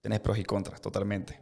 [0.00, 1.38] tenés pros y contras, totalmente.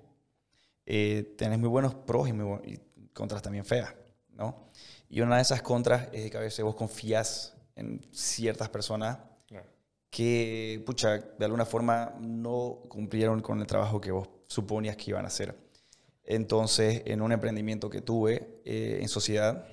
[0.84, 2.78] Eh, tenés muy buenos pros y, muy
[3.14, 3.94] contras también feas,
[4.42, 4.68] ¿no?
[5.09, 9.18] Y una de esas contras es que a veces vos confías en ciertas personas
[10.11, 15.24] que, pucha, de alguna forma no cumplieron con el trabajo que vos suponías que iban
[15.24, 15.57] a hacer.
[16.24, 19.66] Entonces, en un emprendimiento que tuve eh, en sociedad,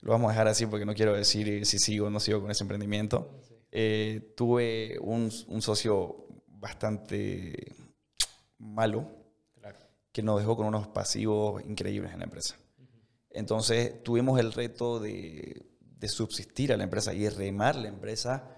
[0.00, 2.50] lo vamos a dejar así porque no quiero decir si sigo o no sigo con
[2.50, 3.42] ese emprendimiento.
[3.70, 7.74] Eh, tuve un, un, socio bastante
[8.56, 9.10] malo
[10.10, 12.56] que nos dejó con unos pasivos increíbles en la empresa.
[13.30, 15.64] Entonces tuvimos el reto de,
[16.08, 18.56] subsistir a la empresa y remar la empresa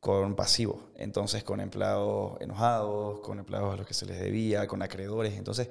[0.00, 0.84] con pasivos.
[0.96, 5.34] Entonces con empleados enojados, con empleados a los que se les debía, con acreedores.
[5.34, 5.68] Entonces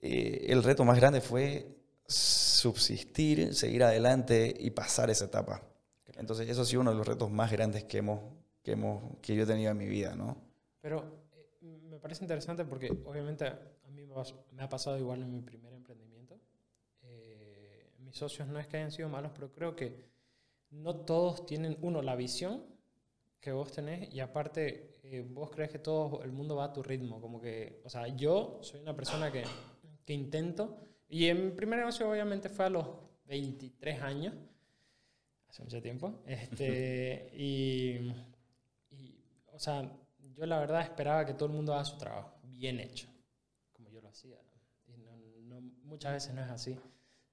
[0.00, 5.62] eh, el reto más grande fue subsistir, seguir adelante y pasar esa etapa.
[6.16, 8.20] Entonces, eso ha sido uno de los retos más grandes que, hemos,
[8.62, 10.36] que, hemos, que yo he tenido en mi vida, ¿no?
[10.80, 11.04] Pero
[11.62, 14.06] eh, me parece interesante porque obviamente a mí
[14.52, 15.73] me ha pasado igual en mi primer emprendimiento.
[15.73, 15.73] Eh,
[18.14, 20.04] mis socios no es que hayan sido malos, pero creo que
[20.70, 22.64] no todos tienen, uno, la visión
[23.40, 26.80] que vos tenés y aparte eh, vos crees que todo el mundo va a tu
[26.80, 27.20] ritmo.
[27.20, 29.42] Como que, o sea, yo soy una persona que,
[30.04, 32.86] que intento y en mi primer negocio obviamente fue a los
[33.24, 34.34] 23 años,
[35.48, 38.12] hace mucho tiempo, este, y,
[38.90, 42.78] y, o sea, yo la verdad esperaba que todo el mundo haga su trabajo, bien
[42.78, 43.08] hecho,
[43.72, 44.38] como yo lo hacía.
[44.86, 46.78] Y no, no, muchas veces no es así.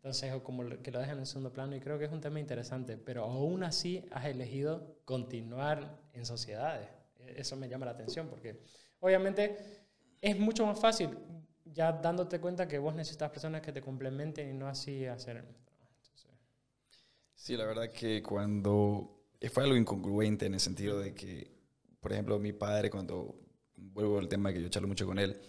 [0.01, 2.39] Entonces, o como que lo dejan en segundo plano, y creo que es un tema
[2.39, 6.89] interesante, pero aún así has elegido continuar en sociedades.
[7.19, 8.63] E, eso me llama la atención, porque
[8.99, 9.57] obviamente
[10.19, 11.09] es mucho más fácil
[11.65, 15.45] ya dándote cuenta que vos necesitas personas que te complementen y no así hacer.
[17.35, 19.21] Sí, la verdad que cuando
[19.53, 21.51] fue algo incongruente en el sentido de que,
[21.99, 23.35] por ejemplo, mi padre, cuando
[23.75, 25.39] vuelvo al tema que yo charlo mucho con él,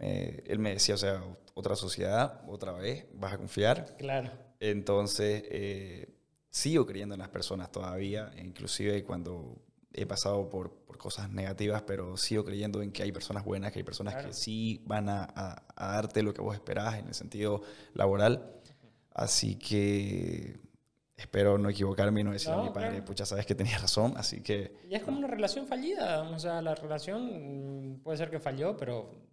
[0.00, 1.22] él me decía, o sea,
[1.54, 3.96] otra sociedad, otra vez, vas a confiar.
[3.96, 4.30] Claro.
[4.60, 6.08] Entonces, eh,
[6.50, 12.16] sigo creyendo en las personas todavía, inclusive cuando he pasado por, por, cosas negativas, pero
[12.16, 15.28] sigo creyendo en que hay personas buenas, que hay personas que sí van a,
[15.76, 17.62] a, darte lo que vos esperás en el sentido
[17.94, 18.52] laboral.
[19.12, 20.58] Así que
[21.16, 24.40] espero no equivocarme y no decir a mi padre, pucha, sabes que tenía razón, así
[24.40, 24.76] que...
[24.88, 29.27] Y es como una relación fallida, o sea, la relación puede ser que falló, pero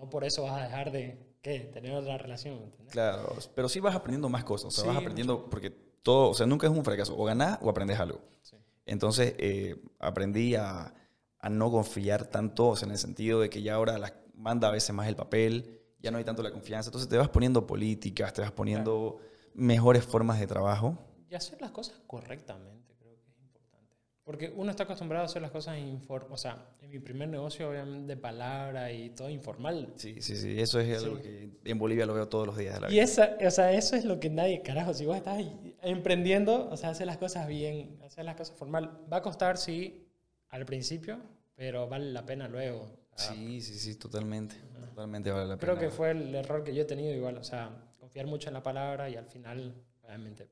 [0.00, 1.60] no por eso vas a dejar de ¿qué?
[1.72, 2.72] tener otra relación.
[2.90, 6.46] Claro, pero sí vas aprendiendo más cosas, o sea, vas aprendiendo, porque todo, o sea,
[6.46, 8.20] nunca es un fracaso, o ganás o aprendes algo.
[8.42, 8.56] Sí.
[8.86, 10.94] Entonces eh, aprendí a,
[11.38, 14.68] a, no confiar tanto, o sea, en el sentido de que ya ahora la, manda
[14.68, 17.66] a veces más el papel, ya no hay tanto la confianza, entonces te vas poniendo
[17.66, 19.20] políticas, te vas poniendo
[19.52, 20.98] mejores formas de trabajo.
[21.28, 23.94] Y hacer las cosas correctamente, creo que es importante.
[24.30, 25.76] Porque uno está acostumbrado a hacer las cosas
[26.08, 29.92] o sea, en mi primer negocio obviamente de palabra y todo informal.
[29.96, 32.80] Sí, sí, sí, eso es algo que en Bolivia lo veo todos los días de
[32.80, 32.96] la vida.
[32.96, 35.44] Y esa, o sea, eso es lo que nadie, carajo, si vos estás
[35.82, 40.06] emprendiendo, o sea, hacer las cosas bien, hacer las cosas formal, va a costar, sí,
[40.50, 41.18] al principio,
[41.56, 42.88] pero vale la pena luego.
[43.16, 44.54] Sí, sí, sí, totalmente,
[44.90, 45.72] totalmente vale la pena.
[45.72, 48.54] Creo que fue el error que yo he tenido igual, o sea, confiar mucho en
[48.54, 50.46] la palabra y al final, obviamente,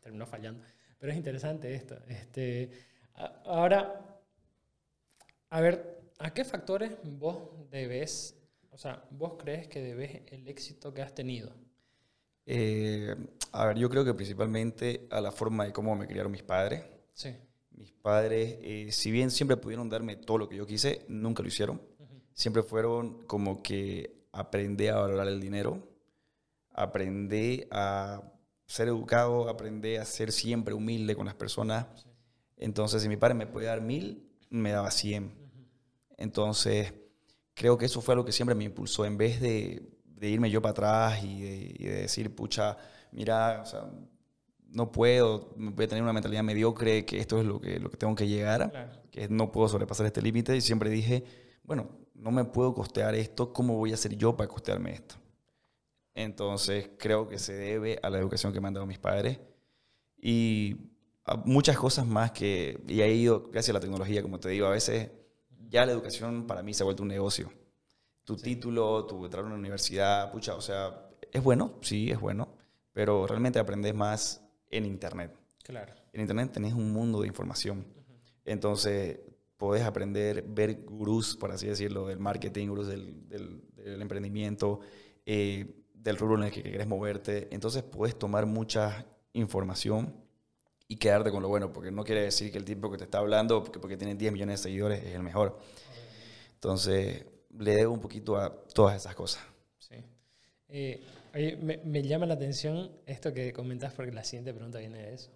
[0.00, 0.64] terminó fallando.
[0.98, 1.96] Pero es interesante esto.
[2.08, 2.89] Este,
[3.44, 4.20] ahora,
[5.50, 8.36] a ver, ¿a qué factores vos debes,
[8.70, 11.52] o sea, vos crees que debes el éxito que has tenido?
[12.46, 13.14] Eh,
[13.52, 16.84] a ver, yo creo que principalmente a la forma de cómo me criaron mis padres.
[17.12, 17.34] Sí.
[17.72, 21.48] Mis padres, eh, si bien siempre pudieron darme todo lo que yo quise, nunca lo
[21.48, 21.80] hicieron.
[22.34, 25.86] Siempre fueron como que aprendí a valorar el dinero,
[26.72, 28.22] aprendí a
[28.66, 31.86] ser educado, aprendí a ser siempre humilde con las personas.
[32.60, 35.32] Entonces, si mi padre me podía dar mil, me daba cien.
[36.18, 36.92] Entonces,
[37.54, 39.06] creo que eso fue lo que siempre me impulsó.
[39.06, 39.82] En vez de,
[40.20, 42.76] irme yo para atrás y de, decir, pucha,
[43.12, 43.90] mira, o sea,
[44.68, 47.96] no puedo, voy a tener una mentalidad mediocre, que esto es lo que, lo que
[47.96, 50.54] tengo que llegar, que no puedo sobrepasar este límite.
[50.54, 51.24] Y siempre dije,
[51.64, 55.14] bueno, no me puedo costear esto, ¿cómo voy a hacer yo para costearme esto?
[56.12, 59.40] Entonces creo que se debe a la educación que me han dado mis padres
[60.20, 60.89] y
[61.44, 64.70] muchas cosas más que, y he ido gracias a la tecnología, como te digo, a
[64.70, 65.10] veces
[65.68, 67.52] ya la educación para mí se ha vuelto un negocio.
[68.24, 72.56] Tu título, tu entrar a una universidad, pucha, o sea, es bueno, sí, es bueno,
[72.92, 75.36] pero realmente aprendes más en Internet.
[75.62, 75.94] Claro.
[76.12, 77.86] En Internet tenés un mundo de información.
[78.44, 79.20] Entonces,
[79.56, 84.80] podés aprender, ver gurús, por así decirlo, del marketing, gurús del, del, del emprendimiento,
[85.26, 87.48] eh, del rubro en el que quieres moverte.
[87.52, 90.29] Entonces puedes tomar mucha información
[90.90, 93.18] y quedarte con lo bueno, porque no quiere decir que el tipo que te está
[93.18, 95.56] hablando, porque, porque tiene 10 millones de seguidores, es el mejor.
[96.54, 97.26] Entonces,
[97.56, 99.40] le debo un poquito a todas esas cosas.
[99.78, 99.94] Sí.
[100.66, 101.00] Eh,
[101.62, 105.30] me, me, llama la atención esto que comentas, porque la siguiente pregunta viene de eso.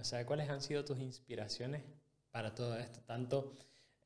[0.00, 1.82] O sea, ¿cuáles han sido tus inspiraciones
[2.30, 3.00] para todo esto?
[3.00, 3.52] Tanto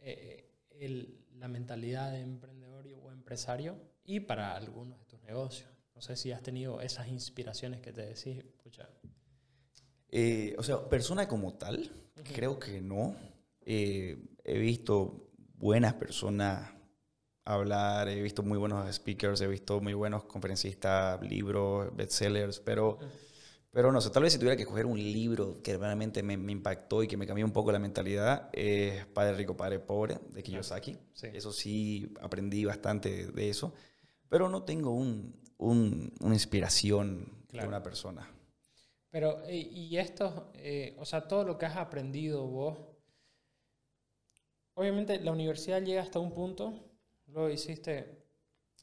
[0.00, 5.70] eh, el, la mentalidad de emprendedor o empresario y para algunos de tus negocios.
[5.94, 8.88] No sé si has tenido esas inspiraciones que te decís, pucha.
[10.12, 11.90] Eh, o sea, persona como tal,
[12.34, 13.14] creo que no.
[13.62, 16.72] Eh, he visto buenas personas
[17.44, 22.98] hablar, he visto muy buenos speakers, he visto muy buenos conferencistas, libros, bestsellers, pero,
[23.70, 27.02] pero no sé, tal vez si tuviera que coger un libro que realmente me, impactó
[27.02, 30.98] y que me cambió un poco la mentalidad, es Padre Rico, Padre Pobre, de Kiyosaki.
[31.22, 33.74] Eso sí, aprendí bastante de eso,
[34.28, 38.28] pero no tengo un, una inspiración de una persona.
[39.10, 42.78] Pero, y esto, eh, o sea, todo lo que has aprendido vos,
[44.74, 46.72] obviamente la universidad llega hasta un punto,
[47.26, 48.24] luego hiciste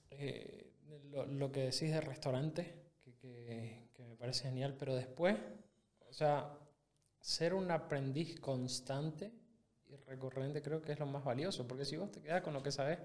[0.09, 0.73] eh,
[1.11, 5.37] lo, que decís de restaurante, que, que, que, me parece genial, pero después,
[6.09, 6.57] o sea,
[7.21, 9.31] ser un aprendiz constante
[9.85, 12.61] y recurrente creo que es lo más valioso, porque si vos te quedas con lo
[12.61, 12.99] que sabes,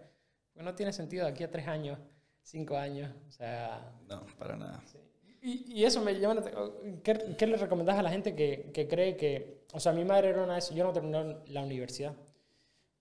[0.53, 1.99] pues no tiene sentido de aquí a tres años
[2.43, 3.11] cinco años.
[3.29, 3.93] O sea.
[4.09, 4.83] No, para nada.
[5.42, 6.42] Y, y, eso me llama
[7.02, 9.64] ¿Qué, ¿Qué, le recomendás a la gente que, que, cree que...
[9.72, 10.70] O sea, mi madre era una vez...
[10.70, 12.14] Yo no terminé la universidad.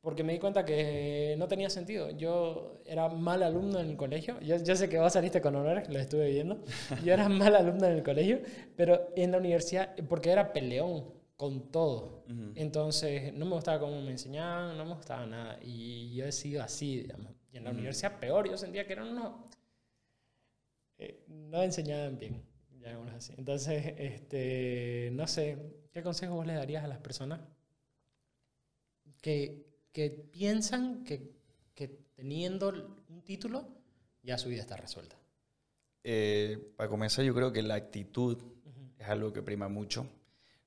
[0.01, 2.09] Porque me di cuenta que no tenía sentido.
[2.09, 4.39] Yo era mal alumno en el colegio.
[4.41, 6.63] Yo, yo sé que vos saliste con honores, lo estuve viendo.
[7.05, 8.41] Yo era mal alumno en el colegio,
[8.75, 11.05] pero en la universidad, porque era peleón
[11.37, 12.23] con todo.
[12.55, 15.59] Entonces, no me gustaba cómo me enseñaban, no me gustaba nada.
[15.61, 17.33] Y yo he sido así, digamos.
[17.51, 19.33] Y en la universidad peor, yo sentía que eran unos
[21.01, 22.43] eh, no enseñaban bien,
[23.17, 23.33] así.
[23.35, 25.57] Entonces, este, no sé,
[25.91, 27.41] ¿qué consejo vos le darías a las personas
[29.19, 31.31] que, que piensan que,
[31.73, 32.69] que, teniendo
[33.09, 33.67] un título
[34.21, 35.17] ya su vida está resuelta?
[36.03, 38.37] Eh, para comenzar, yo creo que la actitud
[38.99, 40.07] es algo que prima mucho.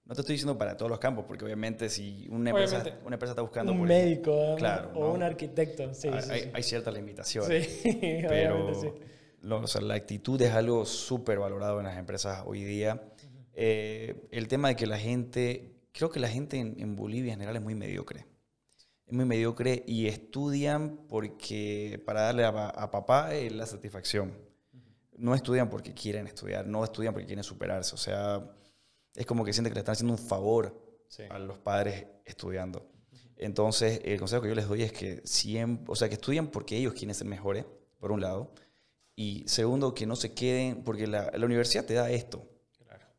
[0.04, 3.32] No te estoy diciendo para todos los campos, porque obviamente si una empresa, una empresa
[3.32, 3.70] está buscando...
[3.70, 7.82] Un médico claro, o un arquitecto, sí, hay, hay, ciertas limitaciones.
[9.44, 13.02] Sí, pero sí la actitud es algo súper valorado en las empresas hoy día.
[13.52, 17.56] Eh, el tema de que la gente, creo que la gente en, Bolivia en general
[17.56, 18.26] es muy mediocre.
[19.06, 24.32] Es muy mediocre y estudian porque para darle a, papá la satisfacción.
[25.16, 27.94] No estudian porque quieren estudiar, no estudian porque quieren superarse.
[27.94, 28.50] O sea,
[29.14, 30.74] es como que sienten que le están haciendo un favor
[31.28, 32.90] a los padres estudiando.
[33.36, 36.78] Entonces, el consejo que yo les doy es que siempre, o sea, que estudien porque
[36.78, 37.66] ellos quieren ser mejores,
[37.98, 38.52] por un lado,
[39.16, 42.48] y segundo, que no se queden, porque la, la universidad te da esto.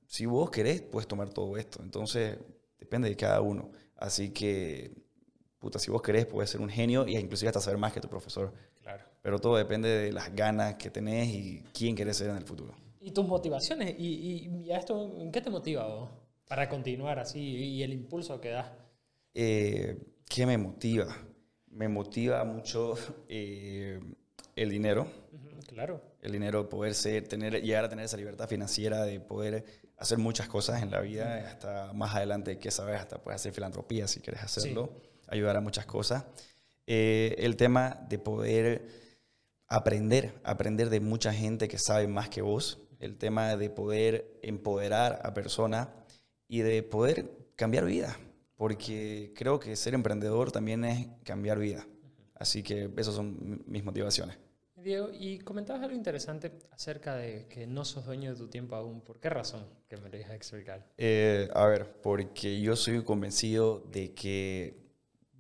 [0.08, 1.81] Si vos querés, puedes tomar todo esto.
[1.81, 2.38] Entonces,
[2.79, 3.71] depende de cada uno.
[3.95, 4.93] Así que,
[5.60, 8.08] puta, si vos querés, puedes ser un genio y inclusive hasta saber más que tu
[8.08, 8.53] profesor.
[8.81, 9.03] Claro.
[9.21, 12.75] Pero todo depende de las ganas que tenés y quién querés ser en el futuro.
[13.01, 13.95] ¿Y tus motivaciones?
[13.97, 16.10] ¿Y, y, esto en qué te motiva vos
[16.47, 18.67] para continuar así y el impulso que das?
[19.34, 19.97] Eh,
[20.29, 21.08] ¿Qué me motiva?
[21.71, 22.95] Me motiva mucho
[23.27, 23.99] eh,
[24.55, 25.08] el dinero
[25.75, 26.01] Claro.
[26.21, 29.65] El dinero, poder ser, tener, llegar a tener esa libertad financiera de poder
[29.97, 34.07] hacer muchas cosas en la vida, hasta más adelante, que sabes, hasta puedes hacer filantropía
[34.07, 36.23] si quieres hacerlo, ayudar a muchas cosas.
[36.88, 38.88] Eh, el tema de poder
[39.67, 45.19] aprender, aprender de mucha gente que sabe más que vos, el tema de poder empoderar
[45.23, 45.89] a personas
[46.47, 48.17] y de poder cambiar vida,
[48.55, 51.85] porque creo que ser emprendedor también es cambiar vida.
[52.33, 54.38] Así que esas son mis motivaciones.
[54.86, 59.02] Diego, y comentabas algo interesante acerca de que no sos dueño de tu tiempo aún.
[59.02, 59.65] ¿Por qué razón?
[59.89, 60.86] Que me lo a explicar.
[60.95, 64.78] Eh, a ver, porque yo soy convencido de que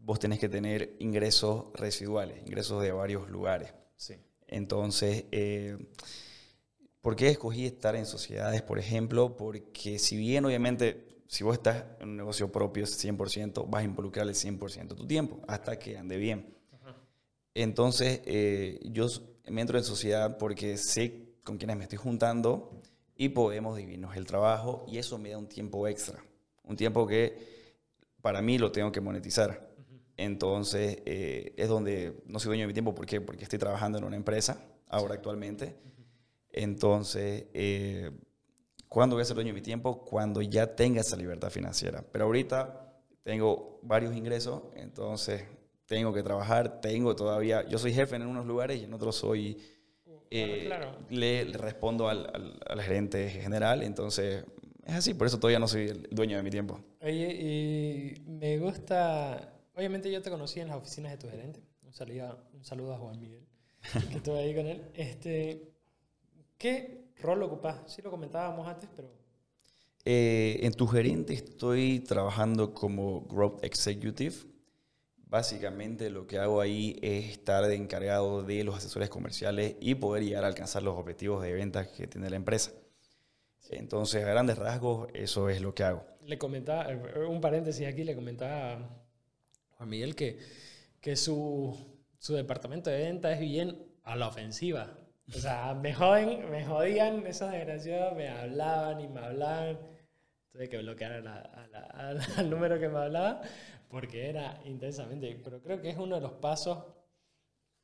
[0.01, 3.71] vos tenés que tener ingresos residuales, ingresos de varios lugares.
[3.95, 4.15] Sí.
[4.47, 5.77] Entonces, eh,
[7.01, 9.37] ¿por qué escogí estar en sociedades, por ejemplo?
[9.37, 14.27] Porque si bien obviamente si vos estás en un negocio propio 100%, vas a involucrar
[14.27, 16.55] el 100% de tu tiempo hasta que ande bien.
[17.53, 19.07] Entonces, eh, yo
[19.47, 22.81] me entro en sociedad porque sé con quiénes me estoy juntando
[23.15, 26.23] y podemos dividirnos el trabajo y eso me da un tiempo extra,
[26.63, 27.37] un tiempo que
[28.21, 29.73] para mí lo tengo que monetizar.
[30.17, 33.21] Entonces eh, es donde no soy dueño de mi tiempo, ¿por qué?
[33.21, 35.75] Porque estoy trabajando en una empresa ahora actualmente.
[36.51, 38.11] Entonces, eh,
[38.87, 40.05] ¿cuándo voy a ser dueño de mi tiempo?
[40.05, 42.03] Cuando ya tenga esa libertad financiera.
[42.11, 45.43] Pero ahorita tengo varios ingresos, entonces
[45.85, 49.57] tengo que trabajar, tengo todavía, yo soy jefe en unos lugares y en otros soy,
[50.31, 50.69] eh,
[51.09, 54.43] Le, respondo al, al, gerente general, entonces
[54.85, 56.79] es así, por eso todavía no soy el dueño de mi tiempo.
[57.01, 61.93] Oye, y me gusta, obviamente yo te conocí en las oficinas de tu gerente, un
[61.93, 63.45] saludo, un saludo a Juan Miguel,
[64.09, 64.83] que estuve ahí con él.
[64.95, 65.71] Este,
[66.57, 67.81] ¿Qué rol ocupas?
[67.87, 69.11] Sí lo comentábamos antes, pero...
[70.07, 74.35] Eh, en tu gerente estoy trabajando como Growth Executive,
[75.27, 80.23] Básicamente lo que hago ahí es estar de encargado de los asesores comerciales y poder
[80.23, 82.71] llegar a alcanzar los objetivos de ventas que tiene la empresa.
[83.71, 86.05] Entonces, a grandes rasgos, eso es lo que hago.
[86.23, 88.89] Le comentaba, eh, un paréntesis aquí, le comentaba a
[89.71, 90.37] Juan Miguel que,
[91.01, 91.75] que su,
[92.19, 94.95] su departamento de ventas es bien a la ofensiva.
[95.27, 99.79] O sea, me joden, me jodían esos desgraciados, me hablaban y me hablaban.
[100.51, 101.27] Tuve que bloquear
[101.93, 103.41] al número que me hablaba
[103.95, 106.79] porque era intensamente, pero creo que es uno de los pasos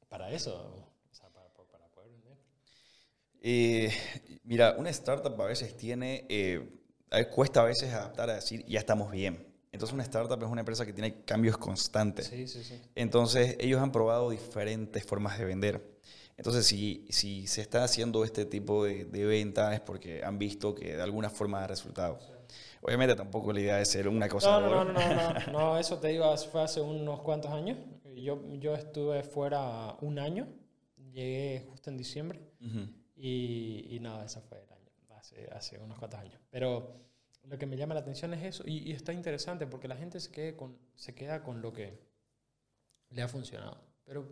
[0.09, 0.53] para eso,
[1.09, 1.47] o sea, para,
[1.87, 2.37] poder vender.
[3.41, 3.89] Eh,
[4.43, 6.67] mira, una startup a veces tiene, eh,
[7.33, 9.47] cuesta a veces adaptar a decir, ya estamos bien.
[9.71, 12.27] Entonces una startup es una empresa que tiene cambios constantes.
[12.27, 12.81] Sí, sí, sí.
[12.93, 15.97] Entonces ellos han probado diferentes formas de vender.
[16.35, 20.75] Entonces si, si se está haciendo este tipo de, de venta es porque han visto
[20.75, 22.29] que de alguna forma da resultados.
[22.81, 24.59] Obviamente tampoco la idea es ser una cosa...
[24.59, 27.77] No, no, no, no, no, eso te digo, fue hace unos cuantos años.
[28.15, 30.47] Yo, yo estuve fuera un año,
[31.11, 32.39] llegué justo en diciembre
[33.15, 36.39] y, y nada, eso fue el año, hace, hace unos cuantos años.
[36.49, 36.95] Pero
[37.43, 40.19] lo que me llama la atención es eso, y, y está interesante porque la gente
[40.19, 41.99] se, quede con, se queda con lo que
[43.09, 43.77] le ha funcionado.
[44.03, 44.27] Pero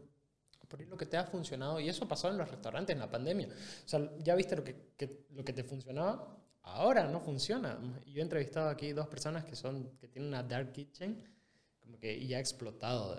[0.68, 3.10] por ahí lo que te ha funcionado, y eso pasó en los restaurantes en la
[3.10, 3.48] pandemia.
[3.48, 7.78] O sea, ya viste lo que, que- lo que te funcionaba, ahora no funciona.
[8.06, 11.24] Yo he entrevistado aquí dos personas que, son, que tienen una dark kitchen
[11.80, 13.18] como que, y ha explotado.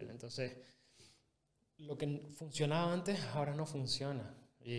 [0.00, 0.56] Entonces,
[1.78, 4.34] lo que funcionaba antes ahora no funciona.
[4.62, 4.72] Y,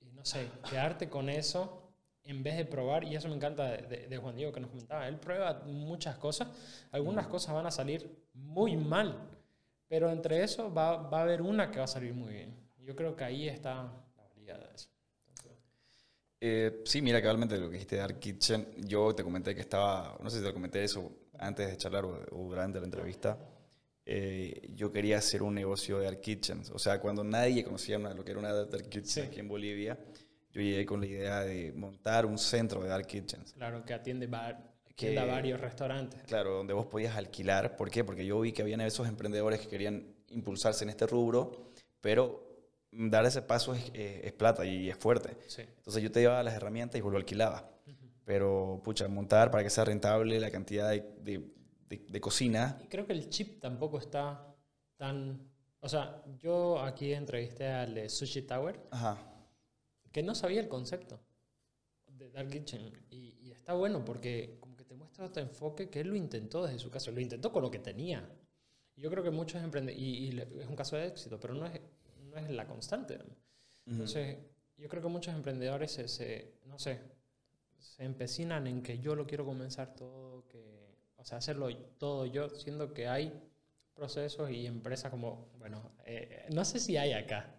[0.00, 1.76] y no sé, quedarte con eso
[2.24, 4.70] en vez de probar, y eso me encanta de, de- de Juan Diego que nos
[4.70, 6.48] comentaba, él prueba muchas cosas,
[6.92, 9.18] algunas cosas van a salir muy mal,
[9.88, 12.54] pero entre eso va, va a haber una que va a salir muy bien.
[12.78, 13.74] Yo creo que ahí está
[14.16, 14.88] la valía de eso.
[16.40, 20.16] Eh, sí, mira, cabalmente lo que dijiste de Dark Kitchen, yo te comenté que estaba,
[20.22, 23.38] no sé si te comenté eso antes de charlar o, o durante la entrevista,
[24.06, 26.70] eh, yo quería hacer un negocio de Dark Kitchens.
[26.70, 29.20] O sea, cuando nadie conocía lo que era una Dark Kitchen Sí.
[29.20, 29.98] aquí en Bolivia,
[30.52, 33.52] yo llegué con la idea de montar un centro de Dark Kitchens.
[33.52, 36.22] claro que atiende var- Que- a varios restaurantes.
[36.24, 37.76] Claro, donde vos podías alquilar.
[37.76, 38.02] ¿Por qué?
[38.04, 41.70] Porque yo vi que habían esos emprendedores que querían impulsarse en este rubro,
[42.02, 42.49] pero
[42.92, 45.36] dar ese paso es, eh, es plata y es fuerte.
[45.46, 45.62] Sí.
[45.62, 47.70] Entonces yo te llevaba las herramientas y lo alquilaba.
[48.24, 51.50] Pero, pucha, montar para que sea rentable la cantidad de, de-
[51.88, 52.78] de- de cocina.
[52.84, 54.46] Y creo que el chip tampoco está
[54.96, 55.50] tan...
[55.80, 59.18] O sea, yo aquí entrevisté al Sushi Tower, Ajá.
[60.12, 61.18] que no sabía el concepto
[62.06, 62.92] de Dark Kitchen.
[63.10, 66.64] Y, y está bueno porque como que te muestra otro enfoque que él lo intentó
[66.66, 67.10] desde su caso.
[67.10, 68.28] Lo intentó con lo que tenía.
[68.94, 71.80] Yo creo que muchos emprendedores, y, y es un caso de éxito, pero no es,
[72.30, 73.18] no es la constante.
[73.86, 74.38] Entonces,
[74.76, 77.00] yo creo que muchos emprendedores se, se- no sé,
[77.78, 82.48] se empecinan en que yo lo quiero comenzar todo, que, o sea, hacerlo todo yo,
[82.50, 83.32] siendo que hay
[83.94, 87.54] procesos y empresas como, bueno, eh, no sé si hay acá,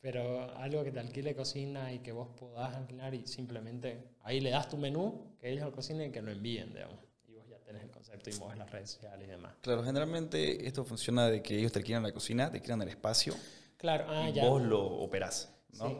[0.00, 4.50] pero algo que te alquile cocina y que vos podás alquilar y simplemente ahí le
[4.50, 6.98] das tu menú, que ellos lo cocinen y que lo envíen, digamos.
[7.26, 9.54] Y vos ya tenés el concepto y mueves las redes sociales y demás.
[9.60, 13.34] Claro, generalmente esto funciona de que ellos te alquilan la cocina, te alquilan el espacio
[13.78, 14.44] Claro, ah, y ya.
[14.46, 15.88] vos lo operás, ¿no?
[15.88, 15.96] Sí.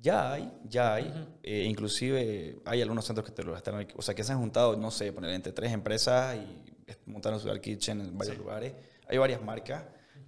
[0.00, 1.12] Ya hay, ya hay.
[1.42, 3.84] Eh, inclusive hay algunos centros que te lo están...
[3.96, 7.48] O sea, que se han juntado, no sé, poner entre tres empresas y montaron su
[7.48, 8.40] Dark Kitchen en varios Sí.
[8.42, 8.72] lugares.
[9.08, 9.82] Hay varias marcas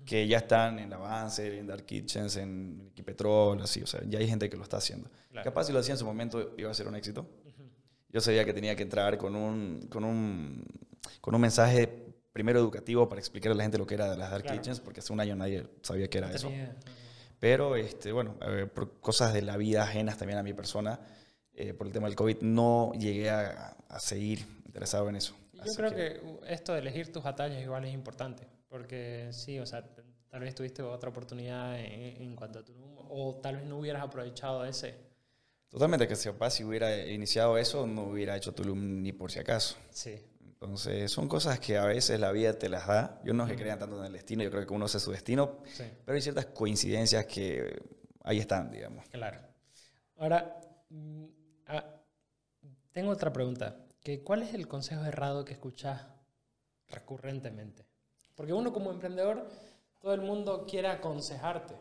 [0.05, 3.81] que ya están en Avance, en Dark Kitchens, en Equipetrol, así.
[3.83, 5.09] O sea, ya hay gente que lo está haciendo.
[5.31, 5.45] Claro.
[5.45, 7.25] Capaz si lo hacía en su momento iba a ser un éxito.
[8.13, 10.65] Yo sabía que tenía que entrar con un, con un,
[11.21, 12.10] con un mensaje
[12.41, 14.59] primero educativo para explicarle a la gente lo que era de las Dark Claro.
[14.59, 16.49] Kitchens, porque hace un año nadie sabía qué era eso.
[16.49, 16.75] tenía.
[17.39, 18.35] Pero, este, bueno,
[18.73, 20.99] por cosas de la vida ajenas también a mi persona,
[21.53, 25.37] eh, por el tema del COVID, no llegué a, a seguir interesado en eso.
[25.53, 29.59] Yo Así creo que uh, esto de elegir tus batallas igual es importante, porque sí,
[29.59, 29.85] o sea,
[30.31, 32.73] tal vez tuviste otra oportunidad en, en cuanto a tu
[33.11, 34.95] o tal vez no hubieras aprovechado ese.
[35.69, 39.77] Totalmente, que si si hubiera iniciado eso, no hubiera hecho Tulum ni por si acaso.
[39.91, 40.19] Sí,
[40.61, 43.19] Entonces, son cosas que a veces la vida te las da.
[43.25, 45.11] Yo no es que crean tanto en el destino, yo creo que uno hace su
[45.11, 47.81] destino, sí, pero hay ciertas coincidencias que
[48.25, 49.09] ahí están, digamos.
[49.09, 49.41] claro.
[50.19, 51.25] Ahora, mm,
[51.69, 51.85] ah,
[52.93, 53.87] tengo otra pregunta.
[54.03, 56.07] Que, ¿Cuál es el consejo errado que escuchas
[56.89, 57.87] recurrentemente?
[58.35, 59.49] Porque uno como emprendedor,
[59.99, 61.75] todo el mundo quiere aconsejarte.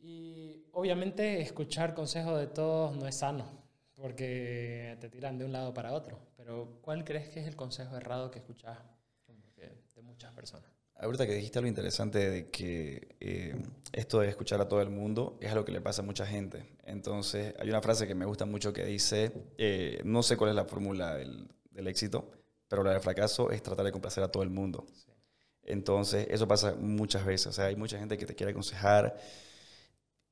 [0.00, 3.63] Y obviamente escuchar consejos de todos no es sano,
[4.04, 6.20] porque te tiran de un lado para otro.
[6.36, 8.76] Pero ¿cuál crees que es el consejo errado que escuchas
[9.56, 10.70] de muchas personas?
[10.96, 13.56] Ahorita que dijiste algo interesante de que eh,
[13.92, 16.66] esto de escuchar a todo el mundo es algo que le pasa a mucha gente.
[16.84, 20.56] Entonces, hay una frase que me gusta mucho que dice, eh, no sé cuál es
[20.56, 22.30] la fórmula del, del éxito,
[22.68, 24.84] pero la del fracaso es tratar de complacer a todo el mundo.
[24.92, 25.12] Sí.
[25.62, 27.46] Entonces, eso pasa muchas veces.
[27.46, 29.16] O sea, hay mucha gente que te quiere aconsejar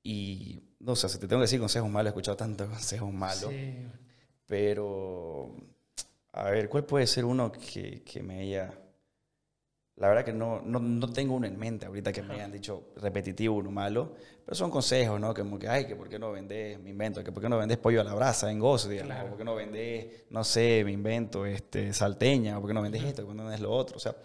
[0.03, 3.51] y, no sé, si te tengo que decir consejos malos, he escuchado tantos consejos malos,
[3.51, 3.87] Sí,
[4.47, 5.55] pero,
[6.33, 8.79] a ver, ¿cuál puede ser uno que, que me haya...
[9.97, 12.93] La verdad que no, no, no tengo uno en mente ahorita que me hayan dicho
[12.97, 15.35] repetitivo, uno malo, pero son consejos, ¿no?
[15.35, 17.77] Como que, ay, que por qué no vendés, me invento, que por qué no vendés
[17.79, 19.27] pollo a la brasa en gozo, Claro.
[19.27, 22.83] o por qué no vendés, no sé, me invento, este, salteña, o por qué no
[22.83, 24.17] vendés esto, por qué no vendés lo otro, o sea,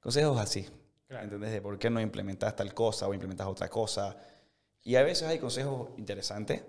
[0.00, 0.66] consejos así,
[1.08, 1.24] Claro.
[1.24, 1.50] ¿entendés?
[1.50, 4.16] De por qué no implementás tal cosa o implementás otra cosa.
[4.86, 6.62] Y a veces hay consejos interesantes,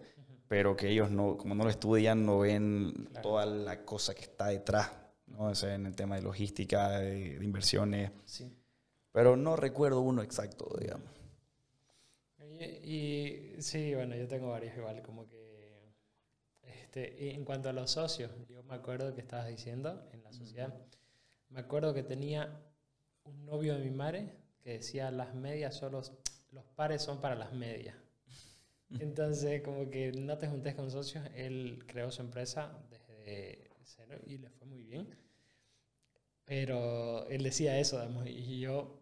[0.48, 3.22] pero que ellos no, como no lo estudian, no ven Claro.
[3.22, 4.92] toda la cosa que está detrás,
[5.28, 5.46] ¿no?
[5.46, 8.12] O sea, en el tema de logística, de, de inversiones.
[8.26, 8.52] sí.
[9.12, 11.08] Pero no recuerdo uno exacto, digamos.
[12.60, 12.64] Y,
[13.56, 15.94] y sí, bueno, yo tengo varios igual, como que
[16.64, 20.32] este, y en cuanto a los socios, yo me acuerdo que estabas diciendo en la
[20.34, 20.74] sociedad,
[21.50, 22.60] me acuerdo que tenía
[23.24, 24.32] un novio de mi madre
[24.62, 26.12] que decía las medias son los,
[26.52, 27.96] los pares son para las medias.
[29.00, 34.38] Entonces, como que no te juntes con socios, él creó su empresa desde cero y
[34.38, 35.08] le fue muy bien.
[36.46, 39.02] Pero él decía eso, y yo,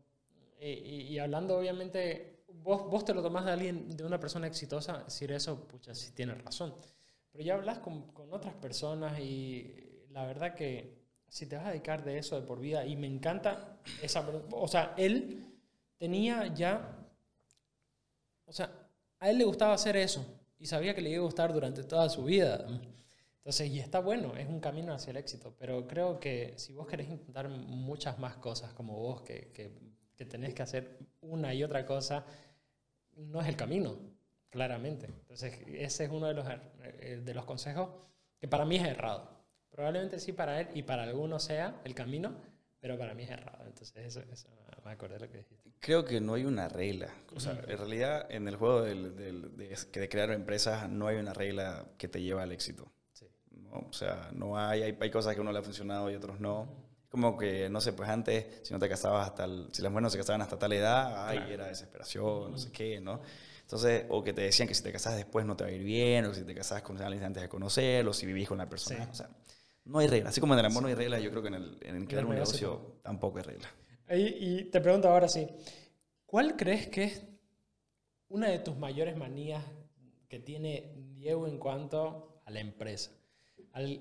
[0.60, 5.32] y, hablando obviamente, vos, vos te lo tomás de alguien, de una persona exitosa, decir
[5.32, 6.74] eso, pucha, sí tienes razón.
[7.32, 11.70] Pero ya hablas con, con otras personas y la verdad que si te vas a
[11.70, 15.46] dedicar de eso de por vida, y me encanta esa, o sea, él
[15.98, 16.98] tenía ya,
[18.46, 18.85] o sea,
[19.20, 20.26] a él le gustaba hacer eso
[20.58, 22.66] y sabía que le iba a gustar durante toda su vida.
[23.38, 26.88] Entonces, y está bueno, es un camino hacia el éxito, pero creo que si vos
[26.88, 29.72] querés intentar muchas más cosas como vos, que, que,
[30.16, 32.26] que tenés que hacer una y otra cosa,
[33.16, 33.98] no es el camino,
[34.50, 35.08] claramente.
[35.08, 36.48] Entonces, ese es uno de los,
[36.84, 37.90] eh, de los consejos
[38.40, 39.30] que para mí es errado.
[39.70, 42.36] Probablemente sí para él y para algunos sea el camino,
[42.80, 43.66] pero para mí es errado.
[43.66, 44.48] Entonces, eso, eso
[44.86, 45.72] me acordé de lo que dijiste.
[45.80, 47.14] Creo que no hay una regla.
[47.36, 51.18] O sea, en realidad, en el juego del, del, de, de, crear empresas, no hay
[51.18, 52.92] una regla que te lleva al éxito.
[53.72, 56.68] O sea, no hay, hay, cosas que a uno le ha funcionado y otros no.
[57.10, 60.10] Como que, no sé, pues antes, si no te casabas hasta, si las mujeres no
[60.10, 63.22] se casaban hasta tal edad, ay, era desesperación, no sé qué, ¿no?
[63.62, 65.84] Entonces, o que te decían que si te casas después no te va a ir
[65.84, 68.70] bien, o si te casas con alguien antes de conocerlo, o si vivís con la
[68.70, 69.08] persona.
[69.12, 69.30] O sea,
[69.86, 70.30] no hay regla.
[70.30, 72.26] Así como en el amor no hay regla, yo creo que en el, en crear
[72.26, 73.70] un negocio tampoco hay regla.
[74.10, 75.48] Y, y te pregunto ahora sí,
[76.26, 77.22] ¿cuál crees que es
[78.30, 79.64] una de tus mayores manías
[80.28, 83.12] que tiene Diego en cuanto a la empresa?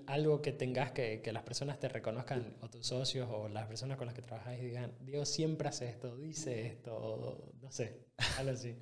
[0.07, 3.99] algo que tengas que, que, las personas te reconozcan, o tus socios, o las personas
[3.99, 8.07] con las que trabajas y digan, Diego siempre hace esto, dice esto, no sé,
[8.39, 8.77] algo así.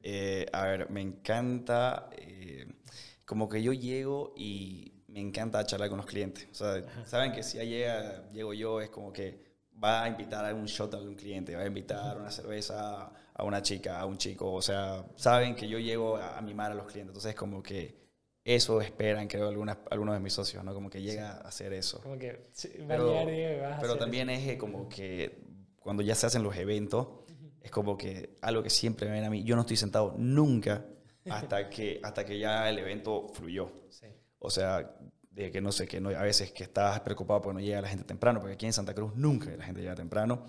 [0.00, 2.66] Eh, a ver, me encanta, eh,
[3.24, 6.48] como que yo llego y me encanta charlar con los clientes.
[6.50, 9.51] O sea, saben que si llega, llego yo, es como que
[9.82, 13.44] va a invitar a un shot a un cliente, va a invitar una cerveza a
[13.44, 14.52] una chica, a un chico.
[14.52, 17.10] O sea, saben que yo llego a, a mimar a los clientes.
[17.10, 18.02] Entonces, como que
[18.44, 20.74] eso esperan, creo, algunas, algunos de mis socios, ¿no?
[20.74, 22.00] Como que llega a hacer eso.
[22.00, 22.50] Como que
[22.88, 23.24] pero,
[23.80, 25.44] pero también es como que
[25.78, 27.08] cuando ya se hacen los eventos,
[27.60, 30.84] es como que algo que siempre me ven a mí, yo no estoy sentado nunca
[31.30, 33.70] hasta que, hasta que ya el evento fluyó.
[34.40, 34.96] O sea,
[35.34, 37.88] de que no sé, que no, a veces que estás preocupado porque no llega la
[37.88, 40.44] gente temprano, porque aquí en Santa Cruz nunca la gente llega temprano.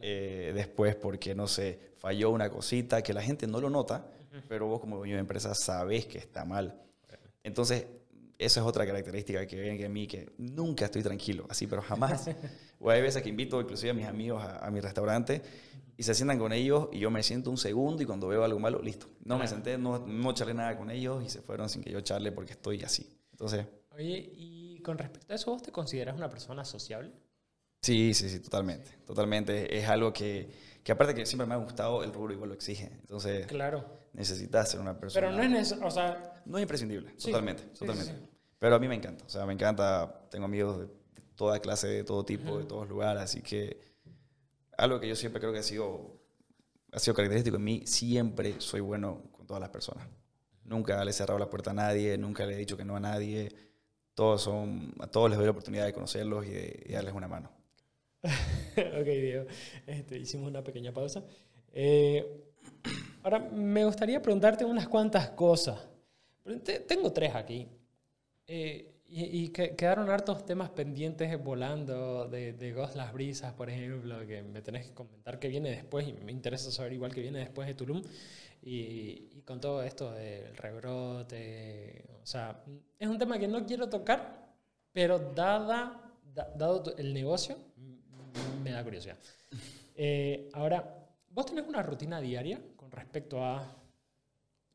[0.00, 4.06] Eh, después porque, no sé, falló una cosita que la gente no lo nota,
[4.48, 6.80] pero vos como dueño de empresa sabés que está mal.
[7.42, 7.86] Entonces,
[8.38, 12.28] esa es otra característica que ven en mí, que nunca estoy tranquilo, así, pero jamás.
[12.80, 15.42] o hay veces que invito inclusive a mis amigos a, mi restaurante
[15.96, 18.58] y se sientan con ellos y yo me siento un segundo y cuando veo algo
[18.58, 19.06] malo, listo.
[19.22, 22.00] No me senté, no, no charlé nada con ellos y se fueron sin que yo
[22.00, 23.06] charle porque estoy así.
[23.32, 23.66] Entonces...
[23.94, 27.12] Oye, y con respecto a eso, ¿vos te consideras una persona sociable?
[27.82, 28.90] Sí, sí, sí, totalmente.
[29.06, 29.76] Totalmente.
[29.76, 30.50] Es algo que,
[30.82, 32.90] que aparte que siempre me ha gustado, el rubro igual lo exige.
[33.02, 33.46] Entonces...
[33.46, 35.26] Claro necesitas ser una persona.
[35.26, 38.30] Pero no es, o sea, no es imprescindible, totalmente, totalmente.
[38.58, 40.88] Pero a mí me encanta, o sea, me encanta, tengo amigos de
[41.34, 43.92] toda clase, de todo tipo, de todos lugares, así que
[44.78, 46.20] algo que yo siempre creo que ha sido,
[46.92, 50.06] ha sido característico en mí, siempre soy bueno con todas las personas.
[50.64, 53.00] Nunca le he cerrado la puerta a nadie, nunca le he dicho que no a
[53.00, 53.50] nadie.
[54.14, 57.50] Todos son, a todos les doy la oportunidad de conocerlos y de darles una mano.
[58.22, 59.46] ok, Diego.
[59.86, 61.22] Este, hicimos una pequeña pausa.
[61.72, 62.44] Eh,
[63.24, 65.80] Ahora, me gustaría preguntarte unas cuantas cosas.
[66.86, 67.66] Tengo tres aquí.
[68.46, 74.42] Eh, y, quedaron hartos temas pendientes volando de, de Ghost Las Brisas, por ejemplo, que
[74.42, 77.66] me tenés que comentar que viene después y me interesa saber igual que viene después
[77.66, 78.02] de Tulum.
[78.66, 82.64] Y, y con todo esto del rebrote, o sea,
[82.98, 84.54] es un tema que no quiero tocar,
[84.90, 86.14] pero dada,
[86.56, 87.56] dado el negocio,
[88.62, 89.18] me da curiosidad.
[89.96, 92.60] Eh, ahora, ¿vos tenés una rutina diaria?
[92.94, 93.76] respecto a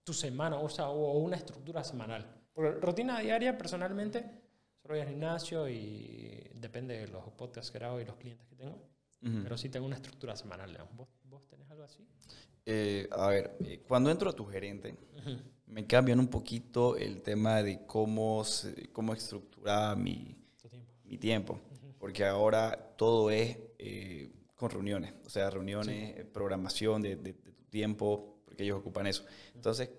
[0.03, 2.25] tu semana, o sea, o una estructura semanal.
[2.53, 4.19] Porque rutina diaria, personalmente,
[4.81, 8.55] solo voy al gimnasio y depende de los podcasts que grabo y los clientes que
[8.55, 8.81] tengo.
[9.21, 10.77] Pero sí tengo una estructura semanal.
[10.93, 12.07] ¿Vos, ¿Vos, tenés algo así?
[12.72, 14.95] Eh, a ver, eh, cuando entro a tu gerente,
[15.65, 18.43] me cambian un poquito el tema de cómo,
[18.93, 20.99] cómo estructurar mi tiempo.
[21.03, 21.59] Mi tiempo
[21.97, 27.34] Porque ahora todo es eh, con reuniones, o sea, reuniones, programación de, de,
[27.72, 29.26] tiempo, porque ellos ocupan eso.
[29.55, 29.89] Entonces,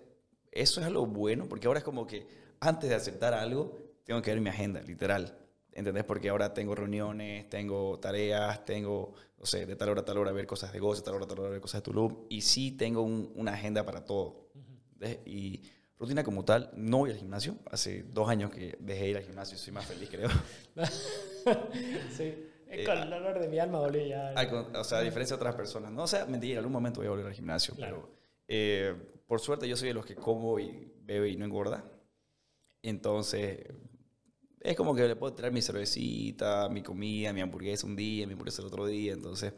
[0.49, 2.25] eso es algo bueno, porque ahora es como que
[2.61, 5.37] antes de aceptar algo, tengo que ver mi agenda, literal.
[5.73, 6.03] ¿Entendés?
[6.03, 10.31] Porque ahora tengo reuniones, tengo tareas, tengo, no sé, de tal hora a tal hora
[10.31, 12.71] ver cosas de de tal hora a tal hora ver cosas de Tulum, y sí
[12.71, 14.49] tengo una agenda para todo.
[15.25, 15.61] Y
[15.97, 17.55] rutina como tal, no voy al gimnasio.
[17.69, 20.29] Hace dos años que dejé de ir al gimnasio, soy más feliz, creo.
[22.17, 22.47] sí.
[22.67, 24.33] Es con el dolor de mi alma volví ya.
[24.75, 25.91] o sea, a diferencia de otras personas.
[25.91, 28.09] No, o sea, mentira, en algún momento voy a volver al gimnasio, pero
[28.47, 28.93] Eh,
[29.27, 31.83] por suerte yo soy de los que como y bebe y no engorda.
[32.81, 33.59] Entonces,
[34.63, 38.33] es como que le puedo traer mi cervecita, mi comida, mi hamburguesa un día, mi
[38.33, 39.13] hamburguesa el otro día.
[39.13, 39.53] Entonces,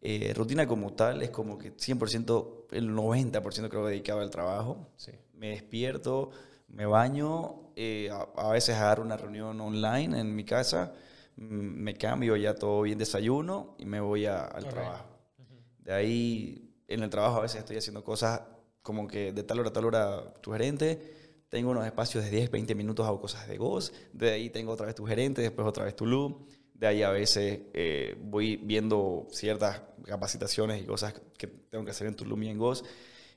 [0.00, 4.90] eh, rutina como tal es como que 100%, el 90% creo dedicado al trabajo.
[4.96, 5.12] Sí.
[5.34, 6.30] Me despierto,
[6.68, 10.92] me baño, eh, a, a, veces agarro una reunión online en mi casa,
[11.36, 14.70] mm, me cambio ya todo bien desayuno y me voy a, al okay.
[14.70, 15.06] trabajo.
[15.38, 15.84] Uh -huh.
[15.84, 18.42] De ahí, en el trabajo a veces estoy haciendo cosas
[18.82, 21.17] como que de tal hora a tal hora tu gerente,
[21.48, 24.86] tengo unos espacios de 10, 20 minutos hago cosas de Ghost, de ahí tengo otra
[24.86, 29.26] vez tu gerente, después otra vez tu loop, de ahí a veces eh, voy viendo
[29.30, 32.86] ciertas capacitaciones y cosas que tengo que hacer en Tulum y en Ghost,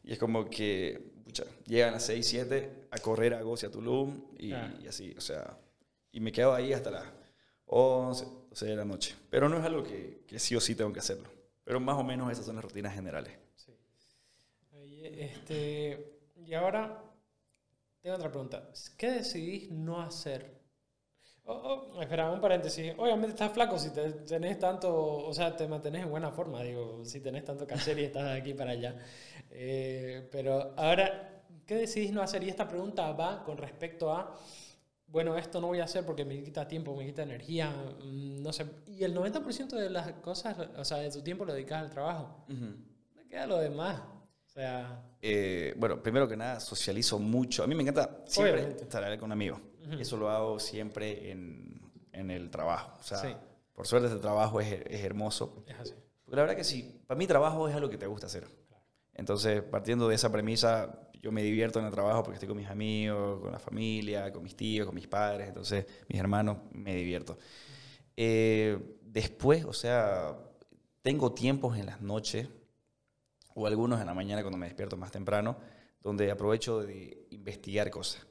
[0.03, 3.71] y es como que pucha, llegan a 6, 7 a correr a Ghost y a
[3.71, 4.73] Tulum, y, ah.
[4.81, 5.57] y, así, o sea,
[6.11, 7.05] y me quedo ahí hasta las
[7.65, 9.15] 11, 12 de la noche.
[9.29, 11.29] Pero no es algo que, que sí o sí tengo que hacerlo.
[11.63, 13.33] Pero más o menos esas son las rutinas generales.
[13.55, 13.71] Sí.
[15.03, 17.10] Este, y ahora
[18.01, 18.69] tengo otra pregunta.
[18.97, 20.61] ¿Qué decidís no hacer?
[21.45, 22.93] Oh, oh, espera, un paréntesis.
[22.97, 24.93] Obviamente estás flaco si te, tenés tanto,
[25.25, 28.25] o sea, te mantenés en buena forma, digo, si tenés tanto que hacer y estás
[28.25, 28.95] de aquí para allá.
[29.49, 32.43] Eh, pero ahora, ¿qué decidís no hacer?
[32.43, 34.37] Y esta pregunta va con respecto a,
[35.07, 38.53] bueno, esto no voy a hacer porque me quita tiempo, me quita energía, mm, no
[38.53, 38.65] sé.
[38.87, 42.45] Y el 90% de las cosas, o sea, de tu tiempo lo dedicas al trabajo.
[42.49, 42.75] Uh -huh.
[43.15, 44.01] Me queda lo demás.
[44.51, 45.01] O sea...
[45.21, 47.63] Eh, bueno, primero que nada, socializo mucho.
[47.63, 48.83] A mí me encanta siempre Obviamente.
[48.83, 49.61] estar con amigos.
[49.61, 50.01] Uh -huh.
[50.01, 51.79] Eso lo hago siempre en,
[52.11, 52.97] en el trabajo.
[52.99, 53.29] O sea, sí.
[53.73, 55.63] por suerte este trabajo es, es, hermoso.
[55.67, 55.93] Es así.
[56.25, 58.43] Porque la verdad que sí, para mí trabajo es algo que te gusta hacer.
[58.67, 58.83] Claro.
[59.13, 62.69] Entonces, partiendo de esa premisa, yo me divierto en el trabajo porque estoy con mis
[62.69, 67.37] amigos, con la familia, con mis tíos, con mis padres, entonces mis hermanos, me divierto.
[68.17, 70.37] Eh, después, o sea,
[71.01, 72.49] tengo tiempos en las noches
[73.55, 75.57] o algunos en la mañana cuando me despierto más temprano,
[76.01, 78.25] donde aprovecho de investigar cosas,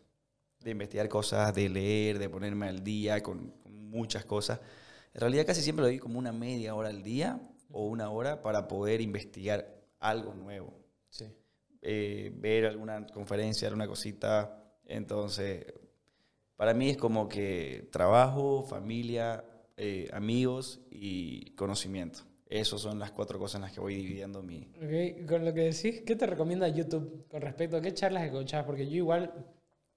[0.61, 4.61] de investigar cosas, de leer, de ponerme al día con, con muchas cosas.
[5.15, 7.41] En realidad casi siempre lo doy como una media hora al día
[7.71, 10.75] o una hora para poder investigar algo nuevo.
[11.09, 11.27] Sí.
[11.83, 14.63] Eh, ver alguna conferencia, alguna cosita.
[14.85, 15.65] Entonces,
[16.57, 19.45] para mí es como que trabajo, familia,
[19.77, 22.21] eh, amigos y conocimiento.
[22.51, 24.69] Esas son las cuatro cosas en las que voy dividiendo mi...
[24.75, 28.65] Ok, con lo que decís, ¿qué te recomienda YouTube con respecto a qué charlas escuchás?
[28.65, 29.33] Porque yo igual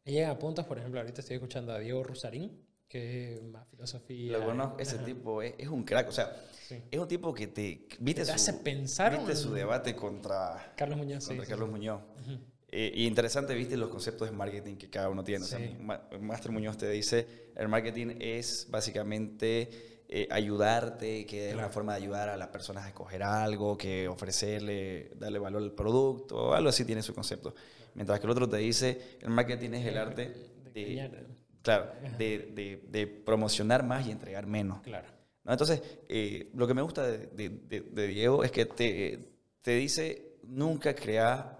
[0.05, 4.37] llega a puntos, por ejemplo, ahorita estoy escuchando a Diego Rusarín, que es más filosofía.
[4.37, 5.05] Lo conozco, ese Ajá.
[5.05, 6.31] tipo es, es, un crack, o sea,
[6.67, 6.75] sí.
[6.91, 7.87] es un tipo que te...
[7.99, 9.17] ¿Viste te su, hace pensar.
[9.17, 10.73] ¿Viste su debate contra...
[10.77, 11.71] Carlos Muñoz, contra sí, Carlos sí.
[11.71, 12.01] Muñoz.
[12.01, 12.39] -huh.
[12.67, 15.43] eh, y interesante, viste los conceptos de marketing que cada uno tiene.
[15.43, 15.55] Sí.
[15.55, 21.66] O sea, Master Muñoz te dice, el marketing es básicamente eh, ayudarte, que es claro.
[21.66, 25.72] una forma de ayudar a las personas a escoger algo, que ofrecerle, darle valor al
[25.72, 27.55] producto, algo así tiene su concepto.
[27.95, 30.32] Mientras que el otro te dice, el marketing es el arte
[30.72, 31.26] de,
[31.64, 34.84] claro, de, de, de promocionar más y entregar menos.
[34.84, 35.07] Claro.
[35.45, 35.51] ¿No?
[35.51, 39.34] Entonces, eh, lo que me gusta de, de, Diego es que te,
[39.64, 41.57] te dice, nunca crea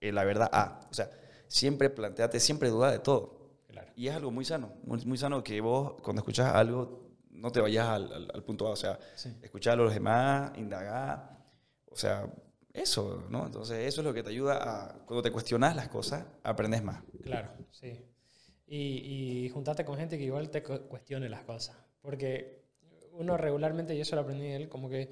[0.00, 0.86] eh, la verdad A.
[0.88, 1.10] O sea,
[1.48, 3.56] siempre planteate, siempre duda de todo.
[3.66, 3.90] Claro.
[3.96, 7.07] Y es algo muy sano, muy, muy sano que vos cuando escuchas algo
[7.38, 9.34] no te vayas al, al, al punto A, o sea, sí.
[9.42, 11.38] escuchar a los demás, indagar,
[11.86, 12.30] o sea,
[12.72, 13.46] eso, ¿no?
[13.46, 17.02] Entonces, eso es lo que te ayuda a, cuando te cuestionas las cosas, aprendes más.
[17.22, 18.04] Claro, sí.
[18.66, 22.64] Y, y juntarte con gente que igual te cuestione las cosas, porque
[23.12, 25.10] uno regularmente, y eso lo aprendí de él, como que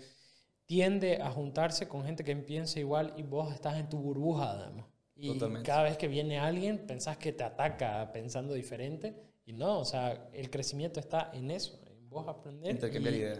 [0.66, 4.86] tiende a juntarse con gente que piensa igual y vos estás en tu burbuja, además.
[5.14, 5.66] Y Totalmente.
[5.66, 9.16] cada vez que viene alguien, pensás que te ataca pensando diferente.
[9.46, 11.80] Y no, o sea, el crecimiento está en eso,
[12.16, 12.70] vos aprender.
[12.70, 13.38] Intercambiar y, ideas.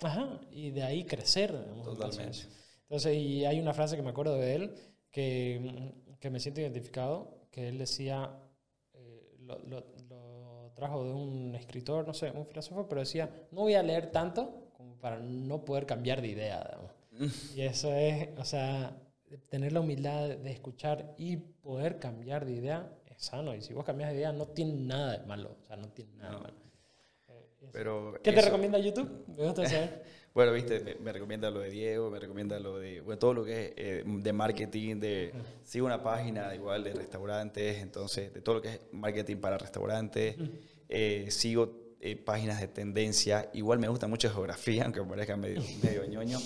[0.00, 1.52] Ajá, y de ahí crecer.
[1.52, 1.90] Totalmente.
[1.90, 2.48] Entonces,
[2.82, 4.74] entonces, y hay una frase que me acuerdo de él
[5.10, 8.30] que, que me siento identificado, que él decía,
[8.94, 13.62] eh, lo, lo, lo, trajo de un escritor, no sé, un filósofo, pero decía, no
[13.62, 16.78] voy a leer tanto como para no poder cambiar de idea.
[17.56, 18.96] y eso es, o sea,
[19.48, 23.54] tener la humildad de escuchar y poder cambiar de idea es sano.
[23.54, 25.56] Y si vos cambias de idea, no tiene nada de malo.
[25.60, 26.38] O sea, no tiene nada no.
[26.38, 26.67] de malo.
[27.72, 29.24] Pero ¿Qué eso, te recomienda YouTube?
[29.28, 30.02] Me gusta saber.
[30.34, 33.44] bueno, viste, me, me, recomienda lo de Diego, me recomienda lo de bueno, todo lo
[33.44, 35.32] que es eh, de marketing, de
[35.64, 40.36] sigo una página igual de restaurantes, entonces de todo lo que es marketing para restaurantes,
[40.88, 46.04] eh, sigo eh, páginas de tendencia, igual me gusta mucho geografía, aunque parezca medio, medio
[46.04, 46.38] ñoño.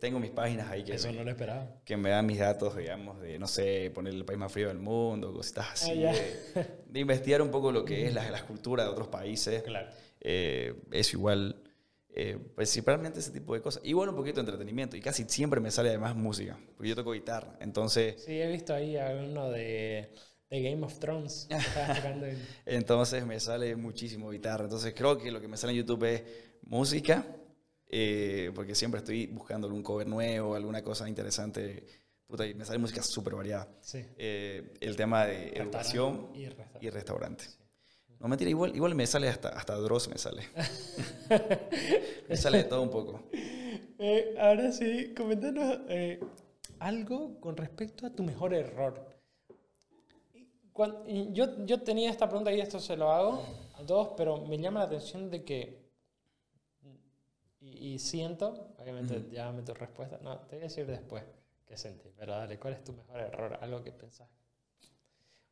[0.00, 1.76] tengo mis páginas ahí que, Eso me, no lo esperaba.
[1.84, 4.80] que me dan mis datos, digamos, de, no sé, poner el país más frío del
[4.80, 8.82] mundo, cositas así, ah, de, de, investigar un poco lo que es la, la cultura
[8.82, 9.62] de otros países.
[9.62, 9.88] Claro.
[10.24, 11.58] Eh, eso igual
[12.14, 13.82] Eh, principalmente ese tipo de cosas.
[13.86, 17.12] Igual un poquito de entretenimiento y casi siempre me sale además música, porque yo toco
[17.12, 17.56] guitarra.
[17.58, 20.10] Entonces, Sí, he visto ahí a uno de,
[20.50, 21.48] de Game of Thrones.
[21.48, 24.64] que entonces me sale muchísimo guitarra.
[24.64, 26.22] Entonces creo que lo que me sale en YouTube es
[26.64, 27.24] música,
[27.88, 31.86] eh, porque siempre estoy buscando algún cover nuevo, alguna cosa interesante.
[32.26, 33.68] Puta, y me sale música súper variada.
[33.80, 34.04] Sí.
[34.18, 36.78] Eh, el tema de educación y restaurante.
[36.86, 37.44] y restaurante.
[38.22, 40.44] No, mentira, igual, igual me sale hasta, hasta Dross me sale.
[42.28, 43.20] me sale de todo un poco.
[43.98, 46.20] Eh, ahora sí, coméntanos eh,
[46.78, 49.10] algo con respecto a tu mejor error.
[50.72, 53.42] Cuan- y yo, yo tenía esta pregunta y esto se lo hago
[53.74, 55.82] a todos, pero me llama la atención de que,
[57.60, 61.24] y, y siento, obviamente llámame tu respuesta, no, te voy a decir después
[61.66, 63.58] qué sentí, pero dale, ¿cuál es tu mejor error?
[63.60, 64.28] Algo que pensás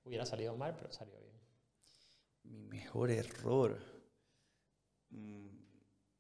[0.05, 1.30] hubiera salido mal, pero salió bien.
[2.51, 3.79] Mi mejor error.
[5.11, 5.49] Mm,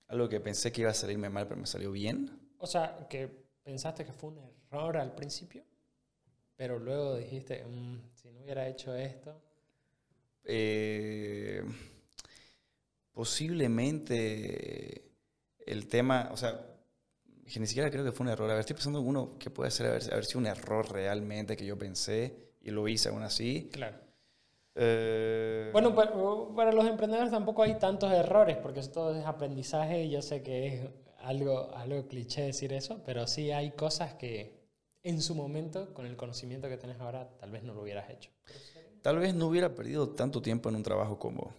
[0.09, 2.31] algo que pensé que iba a salirme mal, pero me salió bien.
[2.59, 3.28] O sea, que
[3.62, 5.64] pensaste que fue un error al principio,
[6.57, 9.43] pero luego dijiste, "Mm, si no hubiera hecho esto.
[10.45, 11.62] Eh,
[13.12, 15.11] posiblemente
[15.66, 16.66] el tema, o sea,
[17.53, 18.49] que ni siquiera creo que fue un error.
[18.51, 21.57] A ver, estoy pensando en uno que puede ser haber, haber sido un error realmente
[21.57, 23.68] que yo pensé y lo hice aún así.
[23.72, 24.10] Claro.
[24.75, 26.12] Eh, Bueno, para,
[26.55, 30.66] para los emprendedores tampoco hay tantos errores, porque todo es aprendizaje y yo sé que
[30.68, 34.61] es algo, algo cliché decir eso, pero sí hay cosas que
[35.03, 38.31] en su momento, con el conocimiento que tenés ahora, tal vez no lo hubieras hecho.
[39.03, 41.53] Tal vez no hubiera perdido tanto tiempo en un trabajo como, o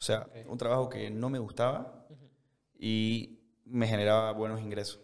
[0.00, 0.50] sea, Ok.
[0.50, 2.06] un trabajo que no me gustaba
[2.78, 5.00] y me generaba buenos ingresos.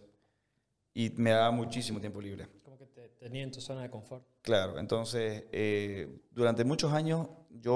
[0.93, 2.49] Y me daba muchísimo tiempo libre.
[3.25, 4.23] Tenía en tu zona de confort.
[4.43, 7.73] Claro, entonces, eh, durante muchos años, yo,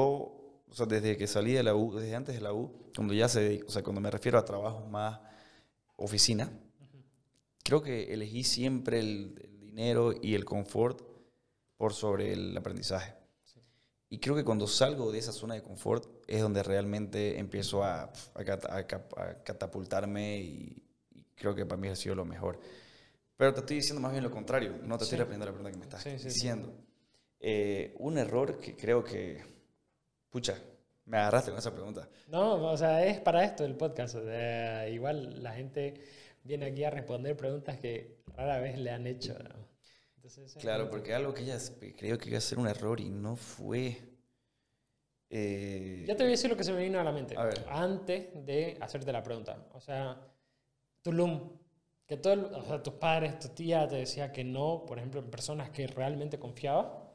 [0.68, 3.30] o sea, desde que salí de la U, desde antes de la U, cuando ya
[3.30, 5.18] se, o sea, cuando me refiero a trabajos más
[5.96, 6.52] oficina,
[7.64, 11.00] creo que elegí siempre el, el dinero y el confort
[11.78, 13.14] por sobre el aprendizaje.
[14.10, 18.12] Y creo que cuando salgo de esa zona de confort es donde realmente empiezo a,
[18.34, 22.26] a cat- a cap- a catapultarme y, y creo que para mí ha sido lo
[22.26, 22.60] mejor.
[23.38, 25.14] Pero te estoy diciendo más bien lo contrario, no te Sí.
[25.14, 26.74] estoy respondiendo la pregunta que me estás Sí, sí, diciendo.
[27.40, 29.40] Eh, un error que creo que,
[30.28, 30.58] pucha,
[31.04, 32.08] me agarraste con esa pregunta.
[32.26, 34.16] No, o sea, es para esto el podcast.
[34.16, 35.94] o sea, igual la gente
[36.42, 39.34] viene aquí a responder preguntas que rara vez le han hecho.
[39.38, 39.68] ¿no?
[40.16, 41.58] Entonces, es Claro, porque algo que ella
[41.96, 43.96] creo que iba a ser un error y no fue.
[45.30, 47.44] Eh, Ya te voy a decir lo que se me vino a la mente A
[47.44, 47.64] ver.
[47.68, 49.64] antes de hacerte la pregunta.
[49.74, 50.20] O sea,
[51.02, 51.50] Tulum,
[52.08, 55.20] que todo, el- o sea, tus padres, tu tía te decía que no, por ejemplo,
[55.20, 57.12] en personas que realmente confiaba.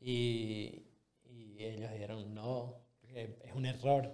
[0.00, 0.82] Y,
[1.24, 4.12] y ellos dijeron no, es un error.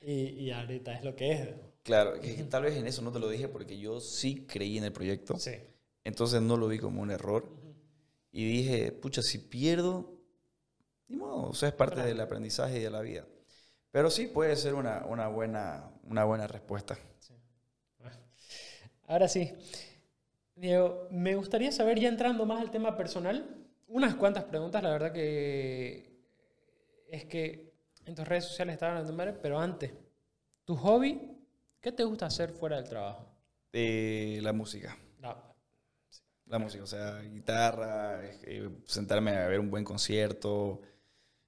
[0.00, 1.48] y, y ahorita es lo que es.
[1.82, 4.84] Claro, que tal vez en eso no te lo dije porque yo sí creí en
[4.84, 5.38] el proyecto.
[5.38, 5.52] Sí.
[6.04, 7.48] Entonces no lo vi como un error.
[8.32, 10.20] Y dije, pucha, si pierdo,
[11.08, 12.08] ni modo, o sea, es parte Claro.
[12.08, 13.26] del aprendizaje y de la vida.
[13.92, 16.98] Pero sí puede ser una, una, buena, una buena respuesta.
[19.06, 19.52] Ahora sí.
[20.54, 23.56] Diego, me gustaría saber, ya entrando más al tema personal,
[23.88, 24.82] unas cuantas preguntas.
[24.82, 26.12] La verdad que
[27.08, 27.72] es que
[28.06, 29.92] en tus redes sociales estaban en tu madre, pero antes,
[30.64, 31.20] tu hobby,
[31.80, 33.26] ¿qué te gusta hacer fuera del trabajo?
[33.72, 34.96] Eh, la música.
[35.20, 35.36] No,
[36.46, 40.80] La música, o sea, guitarra, eh, sentarme a ver un buen concierto,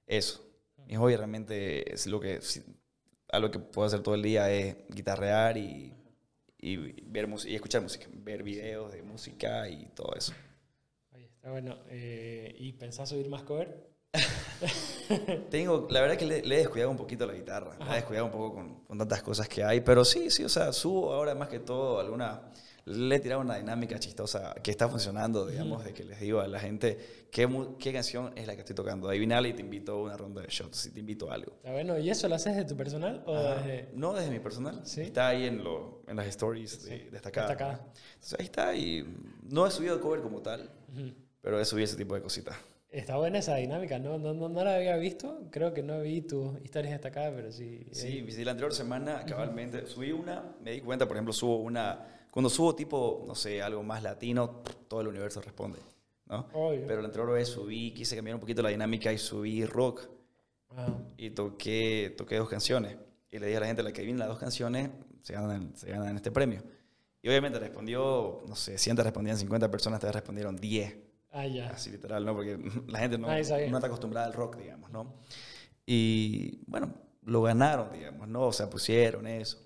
[0.07, 0.45] eso.
[0.87, 2.63] Mi hobby realmente es lo que, si-
[3.29, 5.93] algo que puedo hacer todo el día es guitarrear y,
[6.59, 10.33] y ver y escuchar música, ver videos de música y todo eso.
[11.13, 11.77] Oye, está bueno.
[11.89, 13.87] Eh, ¿Y pensás subir más cover?
[15.49, 17.93] Tengo, la verdad que le, le he descuidado un poquito la guitarra, la Ajá.
[17.93, 20.73] he descuidado un poco con, con tantas cosas que hay, pero sí, sí, o sea,
[20.73, 22.41] subo ahora más que todo alguna,
[22.85, 26.47] le he tirado una dinámica chistosa que está funcionando, digamos, de que les digo a
[26.47, 26.97] la gente
[27.31, 27.47] qué,
[27.79, 29.09] qué canción es la que estoy tocando.
[29.09, 31.53] Adivinale y te invito a una ronda de shots, si te invito a algo.
[31.57, 31.97] Está bueno.
[31.99, 33.55] ¿Y eso lo haces de tu personal o Ajá.
[33.61, 35.01] desde No desde mi personal, Sí.
[35.01, 37.49] está ahí en, lo, en las stories de, Sí, destacadas.
[37.49, 37.81] destacadas.
[38.15, 39.05] Entonces ahí está y
[39.43, 41.13] no he subido cover como tal, Ujú.
[41.41, 42.55] pero he subido ese tipo de cositas.
[42.91, 44.17] Está buena esa dinámica, ¿no?
[44.17, 45.43] No, no, no la había visto.
[45.51, 47.85] Creo que no vi tus historias destacadas, pero sí.
[47.91, 52.18] Sí, visité la anterior semana, cabalmente, subí una, me di cuenta, por ejemplo, subo una,
[52.31, 55.79] cuando subo tipo, no sé, algo más latino, todo el universo responde,
[56.27, 56.47] ¿no?
[56.53, 56.83] Obvio.
[56.87, 60.07] Pero la anterior vez subí, quise cambiar un poquito la dinámica y subí rock
[60.69, 60.93] Ajá.
[61.17, 62.97] y toqué, toqué dos canciones.
[63.31, 64.89] Y le dije a la gente, la que viene las dos canciones,
[65.21, 66.63] se ganan, se ganan este premio.
[67.21, 70.97] Y obviamente respondió, no sé, 100 te respondían 50 personas, te respondieron 10.
[71.31, 71.69] Ah, ya.
[71.69, 72.33] Así literal, ¿no?
[72.33, 72.57] Porque
[72.87, 75.13] la gente no, no está acostumbrada al rock, digamos, ¿no?
[75.85, 78.43] Y bueno, lo ganaron, digamos, ¿no?
[78.43, 79.59] O sea, pusieron eso.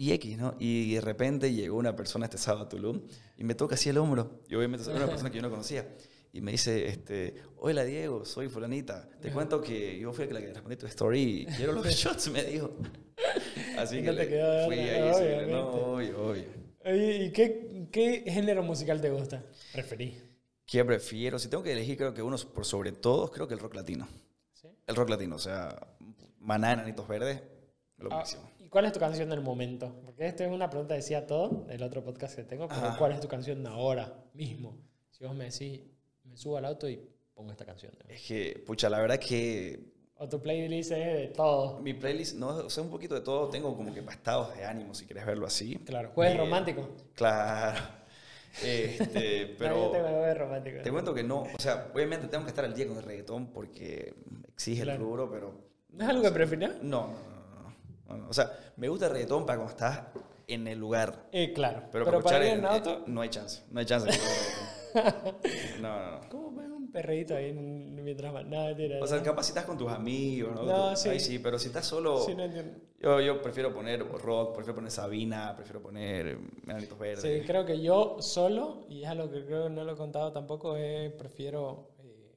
[0.00, 0.56] Y X, ¿no?
[0.58, 3.02] Y de repente llegó una persona este sábado a Tulum
[3.36, 4.40] y me toca así el hombro.
[4.48, 5.86] Y obviamente era una persona que yo no conocía.
[6.32, 9.10] Y me dice, este, hola Diego, soy fulanita.
[9.20, 12.42] Te cuento que yo fui la que respondí tu story y quiero los shots, me
[12.44, 12.70] dijo.
[13.76, 16.44] Así que le quedó fui ahí, no, obvio, obvio.
[16.86, 19.44] ¿Y qué, qué género musical te gusta?
[19.74, 20.16] Preferí.
[20.64, 21.38] ¿Qué prefiero?
[21.38, 24.08] Si tengo que elegir, creo que uno por sobre todos, creo que el rock latino.
[24.54, 24.68] ¿Sí?
[24.86, 25.78] El rock latino, o sea,
[26.38, 27.42] Maná, Enanitos Verdes,
[27.98, 28.50] lo Ah, máximo.
[28.70, 29.92] ¿Y cuál es tu canción del momento?
[30.04, 32.96] Porque esta es una pregunta que decía todo, el otro podcast que tengo, pero Ajá.
[32.98, 34.78] ¿cuál es tu canción de ahora mismo?
[35.10, 35.80] Si vos me decís,
[36.22, 37.00] me subo al auto y
[37.34, 37.92] pongo esta canción.
[38.08, 41.80] Es que, pucha, la verdad que O tu playlist es de todo.
[41.80, 44.94] mi playlist, no, o sea, un poquito de todo, tengo como que estados de ánimo,
[44.94, 45.74] si quieres verlo así.
[45.84, 46.88] Claro, jueves Eh, romántico.
[47.14, 47.80] Claro.
[48.64, 50.82] Este, No, yo pero tengo jueves romántico.
[50.82, 53.46] te cuento que no, o sea, obviamente tengo que estar al día con el reggaetón
[53.52, 54.14] porque
[54.48, 54.98] exige Claro.
[55.00, 55.54] el rubro, pero...
[55.90, 56.82] ¿No es algo que prefieras?
[56.82, 57.39] No, no, no, no, no, no.
[58.28, 60.02] O sea, me gusta el reggaetón para cuando estás
[60.46, 61.28] en el lugar.
[61.32, 61.84] Eh, claro.
[61.92, 63.62] Pero, Pero, para ir en auto, no hay chance.
[63.70, 64.08] No hay chance.
[65.80, 66.28] no, no, no.
[66.28, 68.44] ¿cómo pones un perreíto ahí en- mientras más?
[68.46, 69.22] No, mentira, O sea, no.
[69.24, 70.64] capaz si estás con tus amigos, ¿no?
[70.64, 71.08] No, sí.
[71.08, 72.18] Ahí sí, pero si estás solo...
[72.18, 72.78] Sí, no entiendo.
[72.98, 77.22] Yo, yo prefiero poner rock, prefiero poner Sabina, prefiero poner Enanitos Verdes.
[77.22, 80.32] Sí, creo que yo solo, y es algo que creo que no lo he contado
[80.32, 82.34] tampoco, eh, prefiero eh,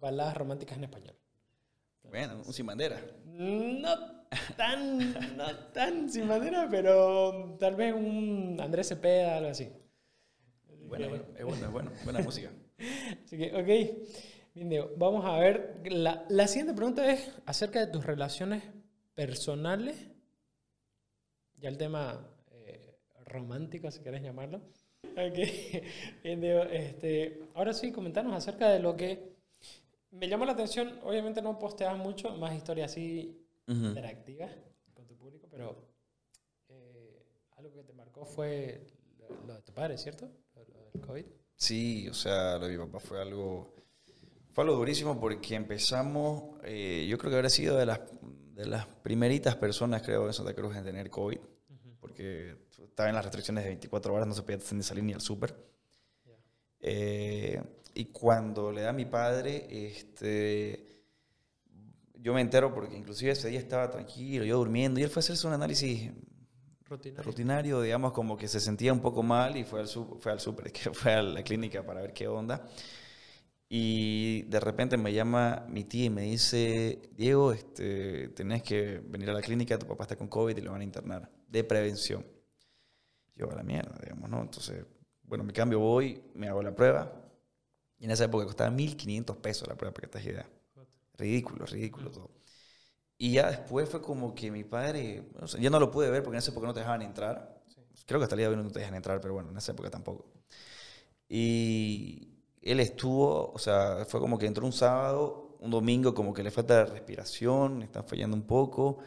[0.00, 1.14] baladas románticas en español.
[2.02, 3.00] Bueno, un sin bandera.
[3.26, 4.13] No
[4.56, 9.68] tan, no tan sin bandera, pero tal vez un Andrés Cepeda, algo así.
[10.86, 11.90] Bueno, bueno, es bueno, es bueno.
[12.04, 12.50] Buena música.
[13.24, 14.54] Así que, ok.
[14.54, 15.80] Bien, Diego, vamos a ver.
[15.90, 18.62] La, la siguiente pregunta es acerca de tus relaciones
[19.14, 19.96] personales.
[21.56, 24.60] Ya el tema eh, romántico, si querés llamarlo.
[25.02, 25.38] Ok.
[26.22, 29.34] Bien, Diego, este, ahora sí, comentanos acerca de lo que
[30.10, 31.00] me llama la atención.
[31.02, 33.86] Obviamente no posteas mucho, más historias así Ujú.
[33.86, 34.50] interactivas
[34.92, 35.88] con tu público, pero
[36.68, 37.22] eh,
[37.56, 38.86] algo que te marcó fue
[39.18, 40.30] lo, lo de tu padre, ¿cierto?
[40.54, 41.24] Lo, lo del COVID.
[41.56, 43.74] Sí, o sea, lo de mi papá fue algo,
[44.52, 48.00] fue algo durísimo porque empezamos, eh, yo creo que habrá sido de las,
[48.54, 51.38] de las primeritas personas, creo, en Santa Cruz en tener COVID,
[52.00, 55.20] porque estaba en las restricciones de 24 horas, no se podía ni salir ni al
[55.20, 55.56] súper.
[56.24, 56.34] Ya.
[56.80, 57.62] Eh,
[57.94, 60.93] y cuando le da a mi padre, este,
[62.24, 65.24] yo me entero porque inclusive ese día estaba tranquilo, yo durmiendo, y él fue a
[65.24, 66.10] hacerse un análisis
[66.88, 67.22] Rutinario.
[67.22, 70.72] rutinario, digamos, como que se sentía un poco mal y fue al, fue al súper,
[70.72, 72.66] que fue a la clínica para ver qué onda.
[73.68, 79.28] Y de repente me llama mi tía y me dice, Diego, este, tenés que venir
[79.28, 82.24] a la clínica, tu papá está con COVID y lo van a internar, de prevención.
[83.36, 84.40] Yo, a la mierda, digamos, ¿no?
[84.40, 84.82] Entonces,
[85.24, 87.12] bueno, me cambio, voy, me hago la prueba.
[87.98, 90.48] Y en esa época costaba 1.500 pesos la prueba, para que te idea.
[91.16, 92.30] Ridículo, ridículo todo.
[93.18, 96.22] Y ya después fue como que mi padre, o sea, yo no lo pude ver
[96.22, 97.62] porque en esa época no te dejaban entrar.
[98.06, 99.72] Creo que hasta el día de hoy no te dejan entrar, pero bueno, en esa
[99.72, 100.26] época tampoco.
[101.28, 102.28] Y
[102.62, 106.50] él estuvo, o sea, fue como que entró un sábado, un domingo como que le
[106.50, 108.98] falta respiración, está fallando un poco,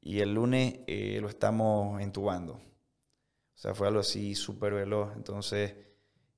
[0.00, 2.54] y el lunes eh, lo estamos entubando.
[2.54, 5.14] O sea, fue algo así súper veloz.
[5.16, 5.74] Entonces,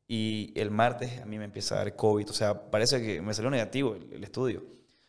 [0.08, 2.30] y el martes a mí me empieza a dar COVID.
[2.30, 4.64] O sea, parece que me salió negativo el, el estudio,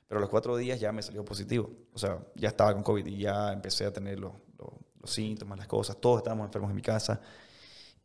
[0.10, 1.72] pero a los cuatro días ya me salió positivo.
[1.94, 4.70] O sea, ya estaba con COVID y ya empecé a tener los, los-
[5.10, 5.98] síntomas, las cosas.
[6.02, 7.22] Todos estábamos enfermos en mi casa.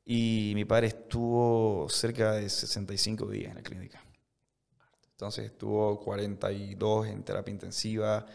[0.05, 4.05] Y mi padre estuvo cerca de 65 días en la clínica.
[5.13, 8.27] Entonces estuvo 42 en terapia intensiva.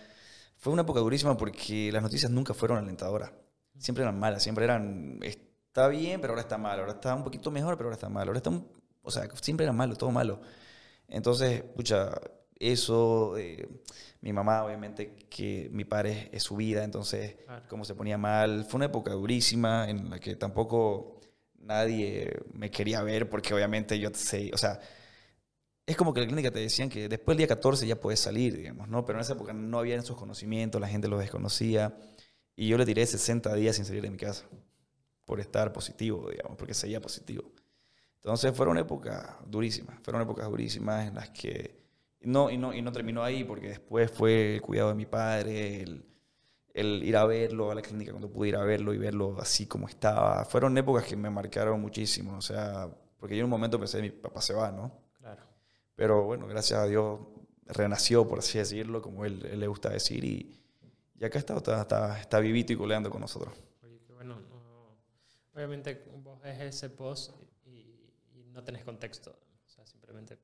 [0.58, 3.32] Fue una época durísima porque las noticias nunca fueron alentadoras.
[3.78, 6.80] Siempre eran malas, siempre eran, está bien, pero ahora está mal.
[6.80, 8.28] Ahora está un poquito mejor, pero ahora está mal.
[8.28, 8.68] Ahora está, un-
[9.02, 10.42] o sea, siempre era malo, todo malo.
[11.08, 12.12] Entonces, pucha,
[12.60, 13.68] eso, eh,
[14.22, 17.66] mi mamá, obviamente, que mi padre es, su vida, entonces, Claro.
[17.70, 18.66] cómo se ponía mal.
[18.66, 21.22] Fue una época durísima en la que tampoco
[21.62, 24.80] nadie me quería ver porque obviamente yo sé, o sea,
[25.86, 28.20] es como que en la clínica te decían que después del día 14 ya puedes
[28.20, 29.06] salir, digamos, ¿no?
[29.06, 31.98] Pero en esa época no había esos conocimientos, la gente los desconocía.
[32.56, 34.46] Y yo le tiré 60 días sin salir de mi casa
[35.26, 37.52] por estar positivo, digamos, porque seguía positivo.
[38.16, 41.80] Entonces fueron épocas durísimas, fueron épocas durísimas en las que...
[42.22, 45.82] No, y, no, y no terminó ahí, porque después fue el cuidado de mi padre,
[45.84, 46.06] el,
[46.74, 49.66] el ir a verlo a la clínica cuando pude ir a verlo y verlo así
[49.68, 50.44] como estaba.
[50.46, 54.12] Fueron épocas que me marcaron muchísimo, o sea, porque yo en un momento pensé, mi
[54.12, 54.92] papá se va, ¿no?
[55.18, 55.44] Claro.
[55.96, 57.20] Pero bueno, gracias a Dios
[57.68, 60.62] renació, por así decirlo, como él, él le gusta decir, y,
[61.20, 63.54] y acá está, está, está, está vivito y coleando con nosotros.
[63.84, 64.40] Oye, qué bueno.
[64.42, 64.60] no-
[65.56, 67.32] Obviamente vos ves ese post
[67.66, 67.70] y,
[68.34, 69.32] y no tenés contexto.
[69.66, 70.38] O sea, simplemente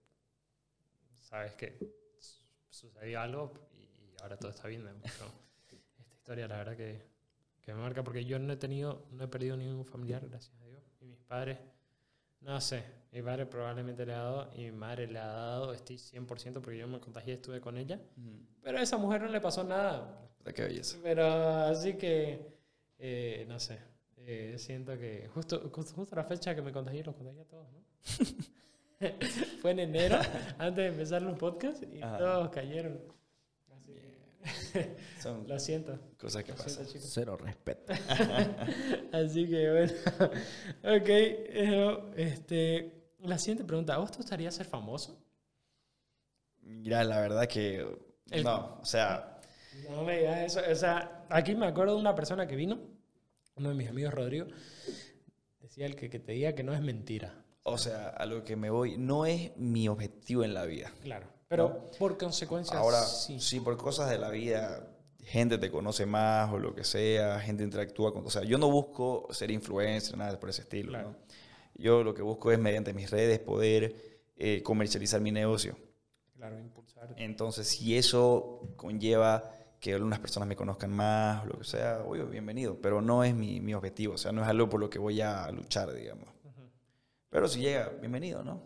[1.25, 1.77] sabes que
[2.19, 3.85] su- sucedió algo y,
[4.21, 4.83] ahora todo está bien.
[4.83, 5.31] pero
[5.99, 7.05] esta historia, la verdad que,
[7.61, 10.65] que me marca porque yo no he tenido, no he perdido ningún familiar, gracias a
[10.67, 10.83] Dios.
[11.01, 11.57] Y mis padres,
[12.41, 15.97] no sé, mi padre probablemente le ha dado y mi madre le ha dado, estoy
[15.97, 17.99] 100% porque yo me contagié, estuve con ella.
[18.61, 20.21] Pero a esa mujer no le pasó nada.
[20.53, 20.97] Qué belleza.
[21.01, 22.55] Pero así que,
[22.99, 23.79] eh, no sé,
[24.17, 27.67] eh, siento que justo, justo, justo la fecha que me contagié, los contagié a todos,
[27.71, 27.83] ¿no?
[29.61, 30.17] Fue en enero,
[30.57, 32.17] antes de empezar los podcasts, y Ajá.
[32.17, 32.99] todos cayeron.
[33.75, 35.99] Así que, Son lo siento.
[36.17, 36.85] cosas que pasan.
[36.85, 37.09] chicos.
[37.13, 37.93] Cero respeto.
[39.11, 39.93] Así que bueno.
[40.83, 41.07] ok.
[41.09, 43.95] eh, este, la siguiente pregunta.
[43.95, 45.21] ¿A vos te gustaría ser famoso?
[46.61, 47.85] Mira, la verdad que
[48.31, 49.39] El- no, o sea,
[49.89, 50.61] No me digas eso.
[50.71, 52.79] O sea, aquí me acuerdo de una persona que vino,
[53.55, 54.47] uno de mis amigos, Rodrigo,
[55.59, 57.44] decía el que, que te diga que no es mentira.
[57.67, 60.93] O sea, a lo que me voy no es mi objetivo en la vida.
[61.01, 61.27] Claro.
[61.47, 63.39] Pero por consecuencia, Ahora, sí.
[63.39, 63.59] sí.
[63.59, 64.87] por cosas de la vida,
[65.19, 68.25] gente te conoce más o lo que sea, gente interactúa con...
[68.25, 70.89] O sea, yo no busco ser influencer, nada por ese estilo.
[70.89, 71.09] Claro.
[71.09, 71.15] ¿no?
[71.73, 73.95] Yo lo que busco es, mediante mis redes, poder
[74.37, 75.75] eh, comercializar mi negocio.
[76.35, 77.15] Claro, impulsar.
[77.17, 82.23] Entonces, si eso conlleva que algunas personas me conozcan más o lo que sea, oye,
[82.25, 82.79] bienvenido.
[82.79, 85.21] Pero no es mi, mi objetivo, o sea, no es algo por lo que voy
[85.21, 86.34] a luchar, digamos.
[87.35, 88.63] Pero si llega, bienvenido, ¿no?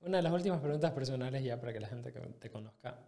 [0.00, 2.98] Una de las últimas preguntas personales ya para que la gente te conozca.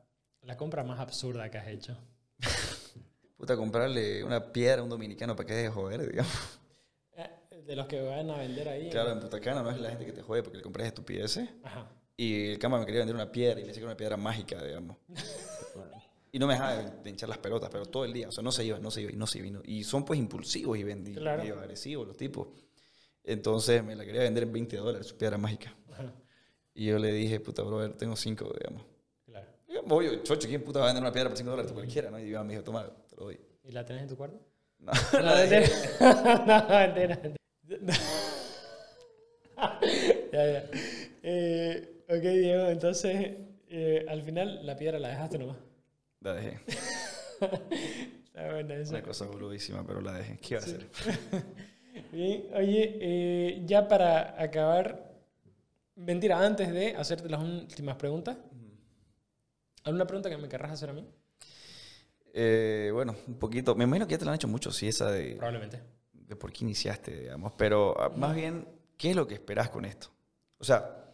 [0.43, 1.99] La compra más absurda que has hecho.
[3.37, 6.33] Puta, comprarle una piedra a un dominicano para que deje de joder, digamos.
[7.17, 7.29] Eh,
[7.67, 8.89] De los que van a vender ahí.
[8.89, 11.49] Claro, en Punta Cana no es la gente que te jode porque le compras estupideces.
[11.65, 11.91] Ajá.
[12.17, 14.17] Y el cama me quería vender una piedra y le decía que era una piedra
[14.17, 14.97] mágica, digamos.
[16.33, 18.29] Y no me dejaba de, hinchar las pelotas, pero todo el día.
[18.29, 19.49] O sea, no se iba, no se iba y no se iba.
[19.49, 21.43] y no- Y son pues impulsivos y, vendi- Claro.
[21.59, 22.47] agresivos los tipos.
[23.33, 25.75] Entonces me la quería vender en 20 dólares, su piedra mágica.
[25.93, 26.13] Ajá.
[26.75, 28.85] Y yo le dije, puta, brother, tengo 5, digamos.
[29.27, 29.47] Claro.
[29.69, 31.73] Y yo, Obvio, chocho, ¿quién puta va a vender una piedra por 5 dólares?
[31.73, 32.19] Cualquiera, ¿no?
[32.19, 33.41] Y yo me dijo, toma, te lo doy.
[33.65, 34.41] ¿Y la tenés en tu cuarto?
[34.81, 37.21] No, No, no, mentira.
[40.33, 40.71] ya, ya.
[41.23, 43.33] Eh, ok, Diego, entonces
[43.69, 45.57] eh, al final la piedra la dejaste nomás.
[46.21, 46.61] La dejé.
[48.25, 48.91] Está buena esa.
[48.95, 50.39] Una cosa boludísima, pero la dejé.
[50.39, 50.71] ¿Qué iba a Sí.
[50.75, 50.87] hacer?
[52.13, 55.13] Bien, oye, eh, ya para acabar,
[55.97, 58.37] mentira, antes de hacerte las últimas preguntas,
[59.85, 61.07] ¿alguna pregunta que me querrás hacer a mí?
[62.33, 63.75] Eh, bueno, un poquito.
[63.75, 65.81] Me imagino que ya te lo han hecho mucho, sí, esa de, Probablemente.
[66.13, 67.53] de por qué iniciaste, digamos.
[67.57, 70.09] Pero ah, más bien, ¿qué es lo que esperás con esto?
[70.59, 71.11] O sea,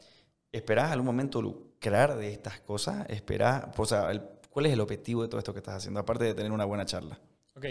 [0.52, 3.06] ¿esperás algún momento lucrar de estas cosas?
[3.08, 6.00] ¿Esperás, o sea, el- cuál es el objetivo de todo esto que estás haciendo?
[6.00, 7.18] Aparte de tener una buena charla.
[7.54, 7.64] Ok,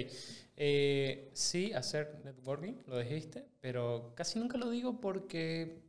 [0.57, 5.81] eh, sí, hacer networking, lo dijiste, pero casi nunca lo digo porque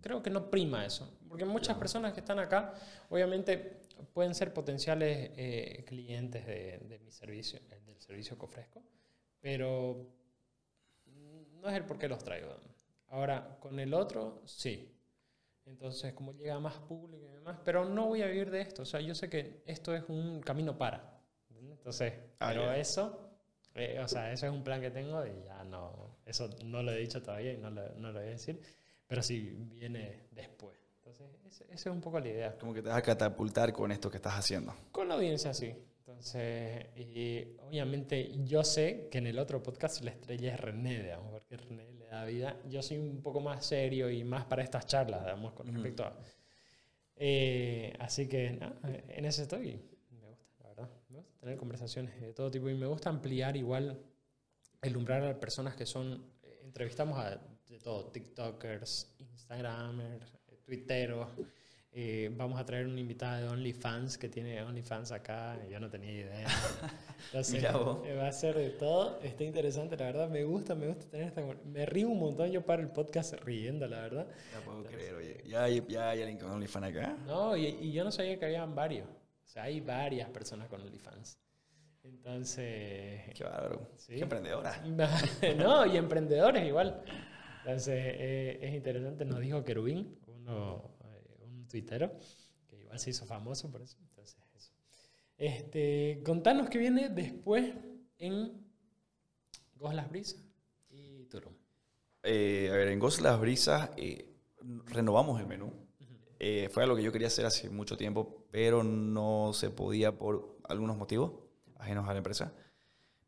[0.00, 1.18] creo que no prima eso.
[1.28, 2.74] Porque muchas personas que están acá,
[3.08, 3.80] obviamente,
[4.12, 8.82] pueden ser potenciales eh, clientes de, de mi servicio, eh, del servicio que ofrezco,
[9.40, 10.06] pero
[11.60, 12.56] no es el por qué los traigo.
[13.08, 14.88] Ahora, con el otro, sí.
[15.64, 18.82] Entonces, como llega más público y demás, pero no voy a vivir de esto.
[18.82, 21.20] O sea, yo sé que esto es un camino para.
[21.50, 22.76] Entonces, Ah, pero ya.
[22.76, 23.31] eso,
[23.74, 26.92] eh, o sea, eso es un plan que tengo y ya no, eso no lo
[26.92, 28.60] he dicho todavía y no lo, no lo voy a decir,
[29.06, 30.76] pero sí viene después.
[31.04, 32.58] Entonces, esa es un poco la idea.
[32.58, 34.74] Como que te vas a catapultar con esto que estás haciendo.
[34.90, 35.74] Con la audiencia, sí.
[35.98, 41.30] Entonces, y obviamente yo sé que en el otro podcast la estrella es René, digamos,
[41.30, 42.56] porque René le da vida.
[42.68, 46.16] Yo soy un poco más serio y más para estas charlas, digamos, con respecto a...
[47.16, 48.58] Eh, así que,
[49.08, 49.80] en eso estoy.
[51.40, 53.98] Tener conversaciones de todo tipo y me gusta ampliar igual
[54.82, 56.24] el umbral a personas que son...
[56.42, 61.28] eh, entrevistamos a de todo, TikTokers, Instagramers, eh, Twitteros.
[61.94, 65.58] Eh, vamos a traer una invitada de OnlyFans que tiene OnlyFans acá.
[65.68, 66.46] Yo no tenía idea.
[67.26, 69.20] Entonces, eh, va a ser de todo.
[69.22, 70.28] Está interesante, la verdad.
[70.30, 71.42] Me gusta, me gusta tener esta.
[71.66, 72.50] Me río un montón.
[72.50, 74.26] Yo paro el podcast riendo, la verdad.
[74.52, 75.42] Ya puedo creer, oye.
[75.46, 77.16] Ya, hay- ya hay alguien con OnlyFans acá.
[77.26, 79.06] No, y, y yo no sabía que habían varios.
[79.52, 81.38] O sea, hay varias personas con OnlyFans.
[82.04, 83.20] Entonces.
[83.34, 83.86] Qué bárbaro.
[83.98, 84.14] Sí.
[84.14, 84.82] Qué emprendedora.
[85.58, 87.04] no, y emprendedores igual.
[87.58, 89.26] Entonces, eh, es interesante.
[89.26, 92.18] Nos dijo Kerubín, uno, eh, un tuitero,
[92.66, 93.98] que igual se hizo famoso por eso.
[94.00, 94.72] Entonces, eso.
[95.36, 97.74] Este, contanos qué viene después
[98.16, 98.58] en
[99.74, 100.42] Gos Las Brisas
[100.88, 101.52] y Turum.
[102.22, 104.34] Eh, a ver, en Ghost Las Brisas eh,
[104.86, 105.74] renovamos el menú.
[106.38, 110.58] Eh, fue algo que yo quería hacer hace mucho tiempo, pero no se podía por
[110.68, 111.32] algunos motivos
[111.80, 112.52] ajenos a la empresa.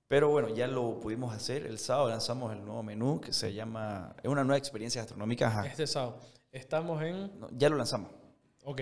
[0.07, 1.67] Pero bueno, ya lo pudimos hacer.
[1.67, 4.15] El sábado lanzamos el nuevo menú que se llama...
[4.23, 5.49] Es una nueva experiencia gastronómica.
[5.49, 5.67] ajá.
[5.67, 6.21] Este sábado.
[6.53, 7.41] Estamos en.
[7.41, 8.11] No, ya lo lanzamos.
[8.65, 8.81] Ok.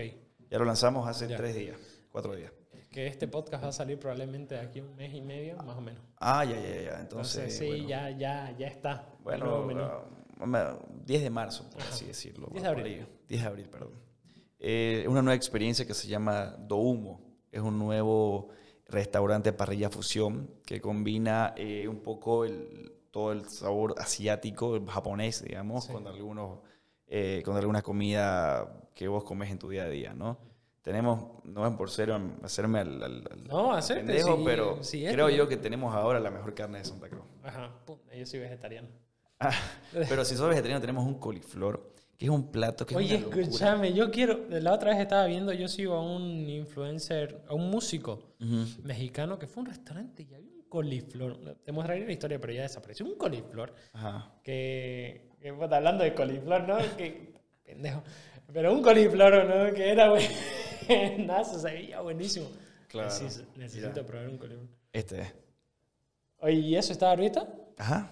[0.51, 1.38] Ya lo lanzamos hace Ya.
[1.38, 1.78] tres días,
[2.11, 2.53] cuatro días.
[2.90, 5.80] que este podcast va a salir probablemente de aquí un mes y medio, más o
[5.80, 6.03] menos.
[6.18, 7.01] Ah, ya, ya, ya.
[7.01, 9.07] Entonces, Entonces, sí, bueno, ya, ya, ya está.
[9.16, 9.82] el Bueno, nuevo menú.
[10.55, 10.76] ah,
[11.07, 12.49] 10 de marzo, por así decirlo.
[12.51, 12.84] 10 de abril.
[12.86, 13.07] ahí.
[13.28, 13.93] 10 de abril, perdón.
[14.65, 17.21] Eh, una nueva experiencia que se llama Doumo.
[17.51, 18.49] Es un nuevo
[18.87, 25.43] restaurante parrilla fusión que combina eh, un poco el, todo el sabor asiático, el japonés,
[25.43, 25.93] digamos, Sí.
[25.93, 26.61] con, algunos,
[27.09, 30.39] eh, con alguna comida que vos comes en tu día a día, ¿no?
[30.83, 35.05] Tenemos, no es por ser, hacerme al, al- al- No, hacerte, pendejo, sí, pero sí,
[35.11, 37.23] creo yo que tenemos ahora la mejor carne de Santa Cruz.
[37.43, 37.73] Ajá,
[38.17, 38.89] yo soy vegetariano.
[39.41, 39.51] Ah,
[40.09, 43.41] pero si sos vegetariano tenemos un coliflor, que es un plato que Oye, es una
[43.43, 47.69] escúchame, yo quiero, la otra vez estaba viendo, yo sigo a un influencer, a un
[47.71, 48.35] músico
[48.83, 51.57] mexicano que fue a un restaurante y había un coliflor.
[51.65, 53.05] Te mostraría la historia, pero ya desapareció.
[53.07, 54.33] Un coliflor Ajá.
[54.43, 56.79] que, que hablando de coliflor, ¿no?
[56.97, 57.33] que
[57.65, 58.03] pendejo.
[58.53, 59.75] Pero un coliflor, ¿no?
[59.75, 62.47] Que era buenazo, se veía buenísimo.
[62.89, 64.69] Claro, Neces- necesito probar un coliflor.
[64.93, 65.35] Este es.
[66.39, 67.49] Oye, ¿y eso estaba ahorita?
[67.79, 68.11] Ajá.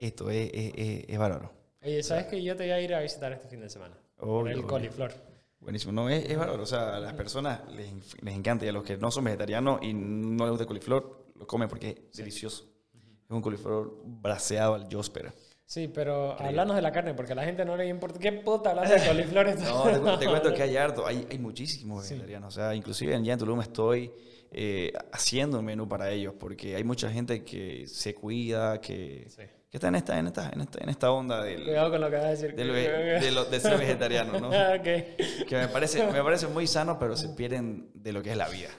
[0.00, 1.52] Esto es, es, es- es bárbaro.
[1.82, 3.96] Oye, ¿sabes que yo te voy a ir a visitar este fin de semana?
[4.16, 4.66] por el obvio.
[4.68, 5.12] coliflor.
[5.60, 5.92] Buenísimo.
[5.92, 6.62] No, es, es bárbaro.
[6.62, 9.80] O sea, a las personas les, les encanta y a los que no son vegetarianos
[9.82, 12.64] y no les gusta el coliflor, lo comen porque es delicioso.
[12.94, 15.32] Es un coliflor braseado al Josper.
[15.66, 18.18] Sí, pero hablanos de la carne, porque a la gente no le importa.
[18.18, 19.60] ¿Qué puta hablas de coliflores?
[19.60, 22.14] No, te, cu- te cuento que hay harto, hay, hay muchísimos Sí.
[22.14, 22.56] vegetarianos.
[22.56, 24.10] O sea, inclusive en- ya en Tulum estoy
[24.50, 29.42] eh, haciendo un menú para ellos, porque hay mucha gente que se cuida, que, Sí.
[29.70, 32.08] Que está en esta, en esta, en esta, en esta onda del, Cuidado con lo
[32.10, 32.54] que vas a decir.
[32.54, 34.50] del de, lo- de ser vegetariano, ¿no?
[34.54, 35.46] Ah, ok.
[35.46, 38.48] Que me parece, me parece muy sano, pero se pierden de lo que es la
[38.48, 38.70] vida.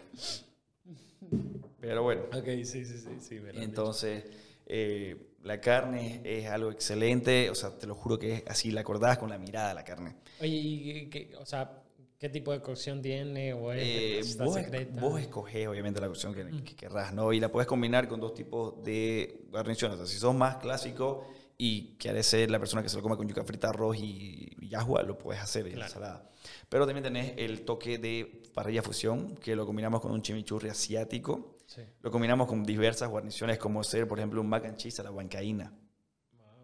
[1.79, 3.39] Pero bueno, Ok, sí, sí, sí, sí.
[3.39, 4.25] me entonces
[4.65, 8.81] eh, la carne es algo excelente, o sea, te lo juro que es así, la
[8.81, 10.15] acordás con la mirada la carne.
[10.41, 11.71] Oye, ¿y qué, o sea,
[12.19, 13.53] qué tipo de cocción tiene?
[13.53, 15.01] ¿O es Eh, vos, secreta?
[15.01, 17.33] vos escogés obviamente la cocción que, que querrás, ¿no?
[17.33, 19.95] Y la puedes combinar con dos tipos de guarniciones.
[19.95, 21.25] O sea, si sos más clásico
[21.57, 24.67] y querés ser la persona que se lo come con yuca frita, arroz y, y
[24.69, 25.85] yahua, lo puedes hacer y Claro.
[25.87, 26.29] ensalada.
[26.69, 31.57] Pero también tenés el toque de parrilla fusión, que lo combinamos con un chimichurri asiático.
[31.65, 31.81] Sí.
[32.01, 35.11] Lo combinamos con diversas guarniciones, como ser, por ejemplo, un mac and cheese a la
[35.11, 35.73] huancaína,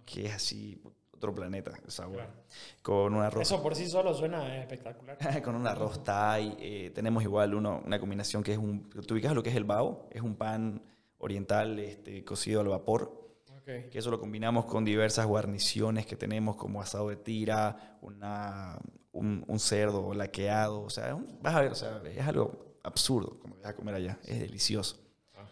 [0.05, 0.81] que es así
[1.15, 2.15] otro planeta sabor.
[2.17, 2.31] Claro.
[2.81, 5.17] Con un arroz Eso por sí solo suena espectacular.
[5.43, 6.55] con un arroz thai.
[6.59, 8.89] eh, tenemos igual uno, una combinación que es un...
[8.89, 10.07] ¿Tú ubicas lo que es el bao?
[10.11, 10.81] Es un pan
[11.17, 13.23] oriental este, cocido al vapor.
[13.57, 13.89] Ok.
[13.89, 18.77] Que eso lo combinamos con diversas guarniciones que tenemos, como asado de tira, una,
[19.11, 20.81] un, un cerdo laqueado.
[20.83, 23.95] O sea, un- vas a ver, o sea, es algo absurdo como vas a comer
[23.95, 24.19] allá.
[24.25, 24.99] Es delicioso.
[25.35, 25.47] Ah.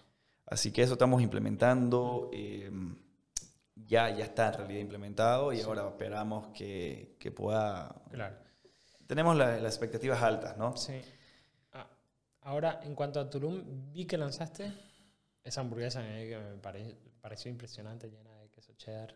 [0.45, 2.29] Así que eso estamos implementando.
[2.31, 2.69] eh,
[3.75, 8.35] ya, ya está en realidad implementado y ahora esperamos que, que pueda Claro.
[9.07, 10.75] tenemos la- las expectativas altas, ¿no?
[10.77, 11.01] Sí.
[11.73, 11.87] Ah,
[12.41, 14.71] ahora, en cuanto a Tulum, vi que lanzaste
[15.43, 19.15] esa hamburguesa eh, que me pare- pareció impresionante, llena de queso cheddar.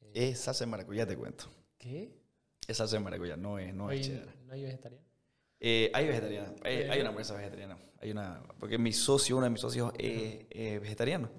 [0.00, 1.46] Eh, Es salsa de maracuyá, te cuento.
[1.78, 2.14] ¿Qué?
[2.66, 4.34] Es salsa de maracuyá, no es, no es cheddar.
[4.46, 5.04] ¿No hay vegetariano?
[5.60, 6.90] Eh, hay vegetariana, hay, Eh.
[6.90, 7.78] hay una hamburguesa vegetariana.
[8.00, 11.30] Hay una, porque mi socio, uno de mis socios, es, es vegetariano.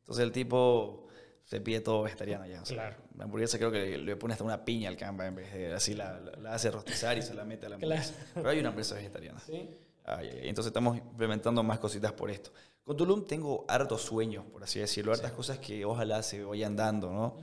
[0.00, 1.06] Entonces el tipo
[1.44, 2.62] se pide todo vegetariano ya.
[2.62, 2.96] o sea, Claro.
[3.16, 5.72] La hamburguesa creo que le, le pone hasta una piña al camba en vez de
[5.74, 7.94] así la, la- la hace rostizar y se la mete a la Claro.
[8.00, 8.26] hamburguesa.
[8.34, 9.40] Pero hay una hamburguesa vegetariana.
[9.40, 9.68] Sí.
[10.04, 10.48] Ay, ay, ay.
[10.48, 12.52] Entonces estamos implementando más cositas por esto.
[12.84, 17.10] Con Tulum tengo hartos sueños, por así decirlo, hartas cosas que ojalá se vayan dando,
[17.12, 17.36] ¿no?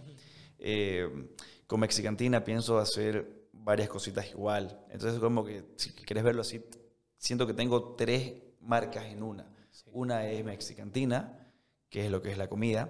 [0.59, 1.29] Eh,
[1.67, 4.79] con Mexicantina pienso hacer varias cositas igual.
[4.89, 6.63] Entonces como que si quieres verlo así,
[7.17, 9.45] siento que tengo tres marcas en una.
[9.91, 11.47] Una es Mexicantina,
[11.89, 12.89] que es lo que es la comida.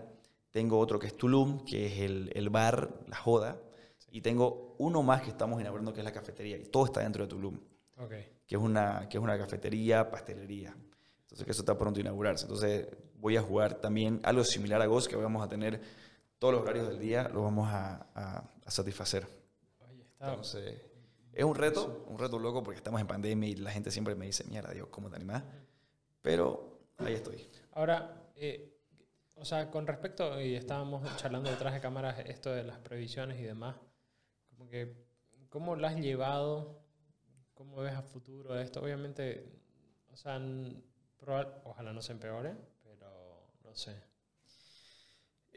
[0.57, 3.61] Tengo otro que es Tulum, que es el, el bar, la joda.
[4.09, 6.57] Y tengo uno más que estamos inaugurando, que es la cafetería.
[6.57, 7.59] Y todo está dentro de Tulum
[7.99, 8.09] Ok.
[8.47, 10.75] que es una, que es una cafetería, pastelería.
[11.21, 12.45] Entonces, que eso está pronto a inaugurarse.
[12.45, 12.87] Entonces,
[13.19, 15.79] voy a jugar también algo similar a Ghost, que vamos a tener
[16.39, 19.27] todos los horarios del día, los vamos a, a- a satisfacer.
[19.91, 20.29] Oye, está...
[20.29, 20.81] Entonces,
[21.33, 24.25] es un reto, un reto loco, porque estamos en pandemia y la gente siempre me
[24.25, 25.43] dice, mierda, Dios, ¿cómo te animás?
[26.23, 27.47] Pero ahí estoy.
[27.73, 28.76] Ahora, eh,
[29.39, 33.43] o sea, con respecto, y estábamos charlando detrás de cámaras, esto de las previsiones y
[33.43, 33.75] demás,
[34.49, 34.95] como que,
[35.49, 36.81] ¿cómo lo has llevado?
[37.53, 38.81] ¿Cómo ves a futuro esto?
[38.81, 39.45] Obviamente,
[40.11, 40.41] o sea,
[41.63, 43.95] ojalá no se empeore, pero no sé.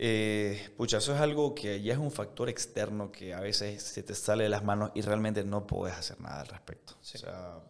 [0.03, 4.03] Eh, pucha, eso es algo que ya es un factor externo que a veces se
[4.03, 6.95] te sale de las manos y realmente no puedes hacer nada al respecto.
[7.03, 7.19] Sí.
[7.19, 7.61] O sea,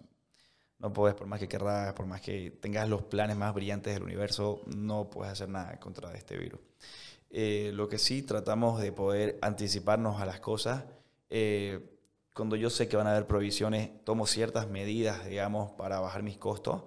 [0.80, 4.02] no puedes, por más que querrás, por más que tengas los planes más brillantes del
[4.02, 6.60] universo, no puedes hacer nada contra este virus.
[7.28, 10.84] Eh, lo que sí tratamos de poder anticiparnos a las cosas,
[11.28, 11.96] eh,
[12.34, 16.38] cuando yo sé que van a haber provisiones, tomo ciertas medidas, digamos, para bajar mis
[16.38, 16.82] costos,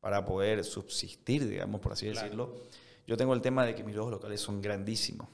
[0.00, 2.54] para poder subsistir, digamos, por así decirlo.
[3.06, 5.26] Yo tengo el tema de que mis dos locales son grandísimos,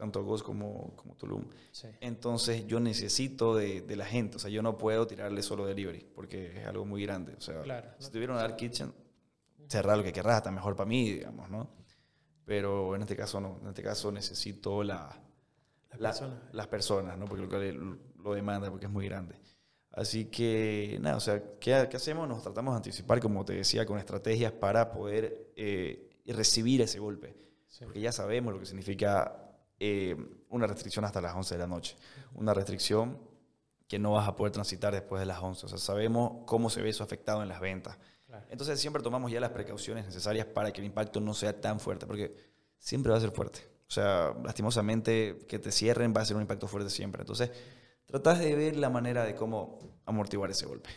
[0.00, 1.44] tanto Ghost como, como Tulum.
[2.00, 6.06] Entonces yo necesito de, de, la gente, o sea, yo no puedo tirarle solo delivery,
[6.14, 7.34] porque es algo muy grande.
[7.34, 8.94] O sea, si tuviera un dark kitchen,
[9.68, 11.68] cerrar lo que querrás, está mejor para mí, digamos, ¿no?
[12.46, 15.22] Pero en este caso no, en este caso necesito la,
[15.98, 17.26] las personas, ¿no?
[17.26, 19.38] Porque lo, lo demanda, porque es muy grande.
[19.92, 22.26] Así que, nada, o sea, ¿qué, ¿qué, hacemos?
[22.26, 27.36] Nos tratamos de anticipar, como te decía, con estrategias para poder eh, recibir ese golpe.
[27.80, 29.49] Porque ya sabemos lo que significa
[29.80, 30.14] eh,
[30.50, 31.96] una restricción hasta las 11 de la noche.
[32.34, 33.18] Una restricción
[33.88, 35.66] que no vas a poder transitar después de las 11.
[35.66, 37.98] O sea, sabemos cómo se ve eso afectado en las ventas.
[38.48, 42.06] Entonces siempre tomamos ya las precauciones necesarias para que el impacto no sea tan fuerte,
[42.06, 42.36] porque
[42.78, 43.60] siempre va a ser fuerte.
[43.88, 47.22] O sea, lastimosamente que te cierren va a ser un impacto fuerte siempre.
[47.22, 47.50] Entonces,
[48.06, 50.90] tratas de ver la manera de cómo amortiguar ese golpe.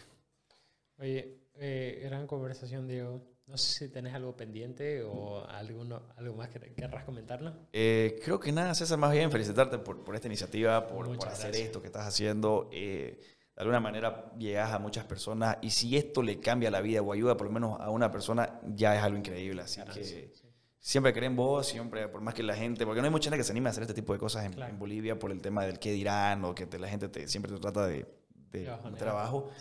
[1.00, 3.33] Oye, eh, gran conversación, Diego.
[3.48, 7.54] No sé si tenés algo pendiente o alguno, algo más que querrás comentarnos.
[7.74, 11.56] Eh, creo que nada, César, más bien felicitarte por, por esta iniciativa, por, por hacer
[11.56, 12.70] esto que estás haciendo.
[12.72, 13.20] Eh,
[13.56, 17.14] de alguna manera llegas a muchas personas y si esto le cambia la vida o
[17.14, 19.62] ayuda por lo menos a una persona, ya es algo increíble.
[19.62, 20.32] Así que
[20.80, 23.44] siempre creen vos, siempre, por más que la gente, porque no hay mucha gente que
[23.44, 25.92] se anime a hacer este tipo de cosas en, Bolivia por el tema del qué
[25.92, 28.08] dirán o que la gente te, siempre te trata de,
[28.52, 28.66] de
[28.98, 29.52] trabajo.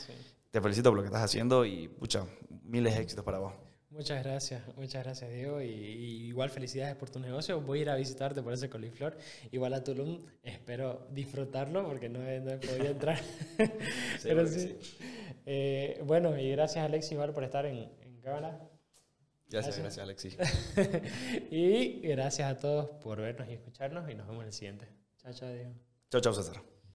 [0.50, 2.26] Te felicito por lo que estás haciendo y, pucha,
[2.64, 3.52] miles de éxitos para vos.
[3.92, 7.60] Muchas gracias, muchas gracias Diego y, igual felicidades por tu negocio.
[7.60, 9.18] Voy a ir a visitarte por ese coliflor.
[9.50, 13.20] Igual a Tulum espero disfrutarlo porque no he, no he podido entrar.
[14.22, 14.78] Pero sí.
[15.44, 18.66] Eh, bueno, y gracias Alexis igual por estar en, en cámara.
[19.50, 20.38] Gracias, gracias, Alexis.
[21.50, 24.88] y gracias a todos por vernos y escucharnos y nos vemos en el siguiente.
[25.18, 25.74] Chao, chao Diego.
[26.10, 26.71] Chao, chao César.